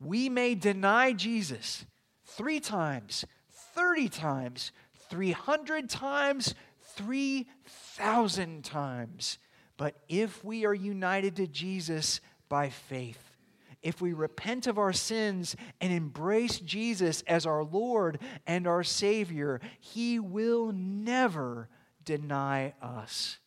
We 0.00 0.30
may 0.30 0.54
deny 0.54 1.12
Jesus 1.12 1.84
three 2.24 2.58
times, 2.58 3.26
30 3.74 4.08
times, 4.08 4.72
300 5.10 5.90
times, 5.90 6.54
3,000 6.94 8.64
times. 8.64 9.38
But 9.76 9.94
if 10.08 10.42
we 10.42 10.64
are 10.64 10.72
united 10.72 11.36
to 11.36 11.46
Jesus 11.46 12.22
by 12.48 12.70
faith, 12.70 13.34
if 13.82 14.00
we 14.00 14.14
repent 14.14 14.66
of 14.66 14.78
our 14.78 14.94
sins 14.94 15.54
and 15.78 15.92
embrace 15.92 16.58
Jesus 16.60 17.22
as 17.26 17.44
our 17.44 17.62
Lord 17.62 18.20
and 18.46 18.66
our 18.66 18.84
Savior, 18.84 19.60
He 19.80 20.18
will 20.18 20.72
never 20.72 21.68
deny 22.06 22.72
us. 22.80 23.38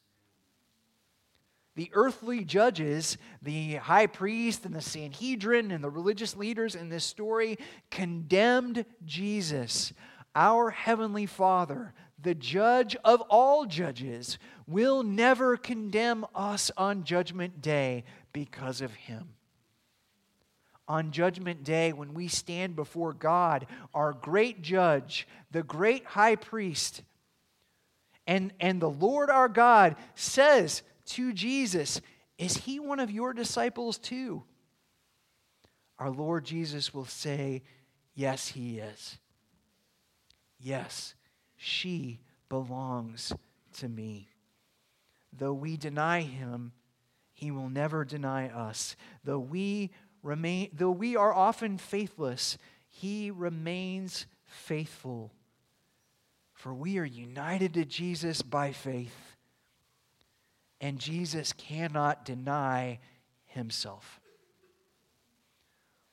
The 1.79 1.91
earthly 1.93 2.43
judges, 2.43 3.17
the 3.41 3.75
high 3.75 4.07
priest 4.07 4.65
and 4.65 4.75
the 4.75 4.81
Sanhedrin 4.81 5.71
and 5.71 5.81
the 5.81 5.89
religious 5.89 6.35
leaders 6.35 6.75
in 6.75 6.89
this 6.89 7.05
story 7.05 7.57
condemned 7.89 8.83
Jesus. 9.05 9.93
Our 10.35 10.71
Heavenly 10.71 11.25
Father, 11.25 11.93
the 12.21 12.35
judge 12.35 12.97
of 13.05 13.21
all 13.29 13.65
judges, 13.65 14.39
will 14.67 15.03
never 15.03 15.55
condemn 15.55 16.25
us 16.35 16.69
on 16.75 17.05
Judgment 17.05 17.61
Day 17.61 18.03
because 18.33 18.81
of 18.81 18.93
Him 18.93 19.29
on 20.85 21.11
Judgment 21.11 21.63
Day 21.63 21.93
when 21.93 22.13
we 22.13 22.27
stand 22.27 22.75
before 22.75 23.13
God, 23.13 23.67
our 23.93 24.11
great 24.11 24.61
judge, 24.61 25.29
the 25.51 25.63
great 25.63 26.03
high 26.03 26.35
priest. 26.35 27.03
And, 28.27 28.51
and 28.59 28.81
the 28.81 28.89
Lord 28.89 29.29
our 29.29 29.47
God 29.47 29.95
says 30.15 30.83
to 31.09 31.33
Jesus, 31.33 32.01
Is 32.37 32.57
he 32.57 32.79
one 32.79 32.99
of 32.99 33.11
your 33.11 33.33
disciples 33.33 33.97
too? 33.97 34.43
Our 35.97 36.09
Lord 36.09 36.45
Jesus 36.45 36.93
will 36.93 37.05
say, 37.05 37.63
Yes, 38.15 38.49
he 38.49 38.79
is. 38.79 39.17
Yes, 40.59 41.15
she 41.55 42.19
belongs 42.49 43.31
to 43.77 43.87
me. 43.87 44.29
Though 45.31 45.53
we 45.53 45.77
deny 45.77 46.21
him, 46.21 46.73
he 47.33 47.51
will 47.51 47.69
never 47.69 48.03
deny 48.03 48.49
us. 48.49 48.95
Though 49.23 49.39
we 49.39 49.91
remain, 50.23 50.69
though 50.73 50.91
we 50.91 51.15
are 51.15 51.33
often 51.33 51.77
faithless, 51.77 52.57
he 52.87 53.31
remains 53.31 54.25
faithful. 54.45 55.31
For 56.53 56.73
we 56.73 56.97
are 56.97 57.05
united 57.05 57.75
to 57.75 57.85
Jesus 57.85 58.41
by 58.41 58.73
faith, 58.73 59.37
and 60.81 60.99
Jesus 60.99 61.53
cannot 61.53 62.25
deny 62.25 62.99
himself. 63.45 64.19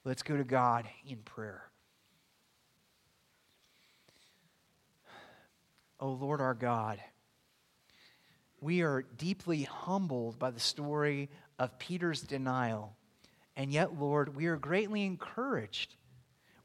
Let's 0.05 0.23
go 0.23 0.37
to 0.37 0.45
God 0.45 0.87
in 1.07 1.19
prayer. 1.19 1.63
O 5.99 6.09
oh 6.09 6.13
Lord 6.13 6.41
our 6.41 6.55
God, 6.55 7.01
we 8.61 8.83
are 8.83 9.03
deeply 9.17 9.63
humbled 9.63 10.39
by 10.39 10.51
the 10.51 10.61
story 10.61 11.31
of 11.59 11.79
Peter's 11.79 12.21
denial 12.21 12.97
and 13.57 13.73
yet, 13.73 13.99
Lord, 13.99 14.37
we 14.37 14.47
are 14.47 14.57
greatly 14.57 15.05
encouraged. 15.05 15.97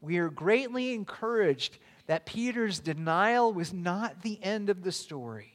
We 0.01 0.17
are 0.17 0.29
greatly 0.29 0.93
encouraged 0.93 1.77
that 2.07 2.25
Peter's 2.25 2.79
denial 2.79 3.53
was 3.53 3.71
not 3.71 4.21
the 4.21 4.43
end 4.43 4.69
of 4.69 4.83
the 4.83 4.91
story. 4.91 5.50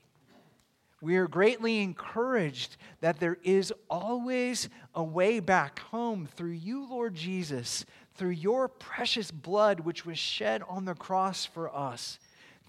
We 1.00 1.16
are 1.16 1.28
greatly 1.28 1.82
encouraged 1.82 2.76
that 3.00 3.20
there 3.20 3.36
is 3.42 3.72
always 3.90 4.68
a 4.94 5.04
way 5.04 5.40
back 5.40 5.78
home 5.78 6.26
through 6.26 6.52
you, 6.52 6.88
Lord 6.88 7.14
Jesus, 7.14 7.84
through 8.14 8.30
your 8.30 8.66
precious 8.68 9.30
blood 9.30 9.80
which 9.80 10.06
was 10.06 10.18
shed 10.18 10.62
on 10.68 10.86
the 10.86 10.94
cross 10.94 11.44
for 11.44 11.74
us. 11.74 12.18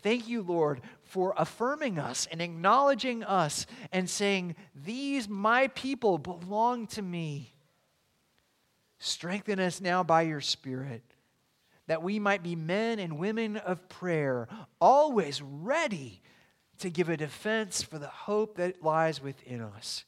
Thank 0.04 0.28
you, 0.28 0.42
Lord, 0.42 0.82
for 1.04 1.34
affirming 1.38 1.98
us 1.98 2.28
and 2.30 2.42
acknowledging 2.42 3.24
us 3.24 3.66
and 3.92 4.10
saying, 4.10 4.56
These, 4.76 5.30
my 5.30 5.68
people, 5.70 6.18
belong 6.18 6.88
to 6.88 7.02
me. 7.02 7.54
Strengthen 9.00 9.60
us 9.60 9.80
now 9.80 10.04
by 10.04 10.24
your 10.24 10.42
Spirit, 10.42 11.04
that 11.88 12.04
we 12.04 12.20
might 12.20 12.44
be 12.44 12.56
men 12.56 13.00
and 13.00 13.18
women 13.18 13.58
of 13.58 13.88
prayer, 13.88 14.48
always 14.82 15.42
ready 15.42 16.22
to 16.80 16.90
give 16.90 17.10
a 17.10 17.18
defense 17.18 17.82
for 17.82 17.98
the 17.98 18.08
hope 18.08 18.58
that 18.58 18.84
lies 18.84 19.22
within 19.22 19.62
us. 19.62 20.06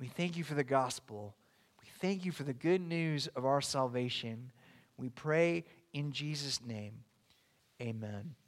We 0.00 0.06
thank 0.06 0.36
you 0.36 0.44
for 0.44 0.54
the 0.54 0.64
gospel. 0.64 1.34
We 1.80 1.88
thank 2.00 2.24
you 2.24 2.32
for 2.32 2.42
the 2.42 2.52
good 2.52 2.80
news 2.80 3.28
of 3.28 3.44
our 3.44 3.60
salvation. 3.60 4.50
We 4.96 5.10
pray 5.10 5.64
in 5.92 6.12
Jesus' 6.12 6.60
name. 6.64 7.04
Amen. 7.80 8.34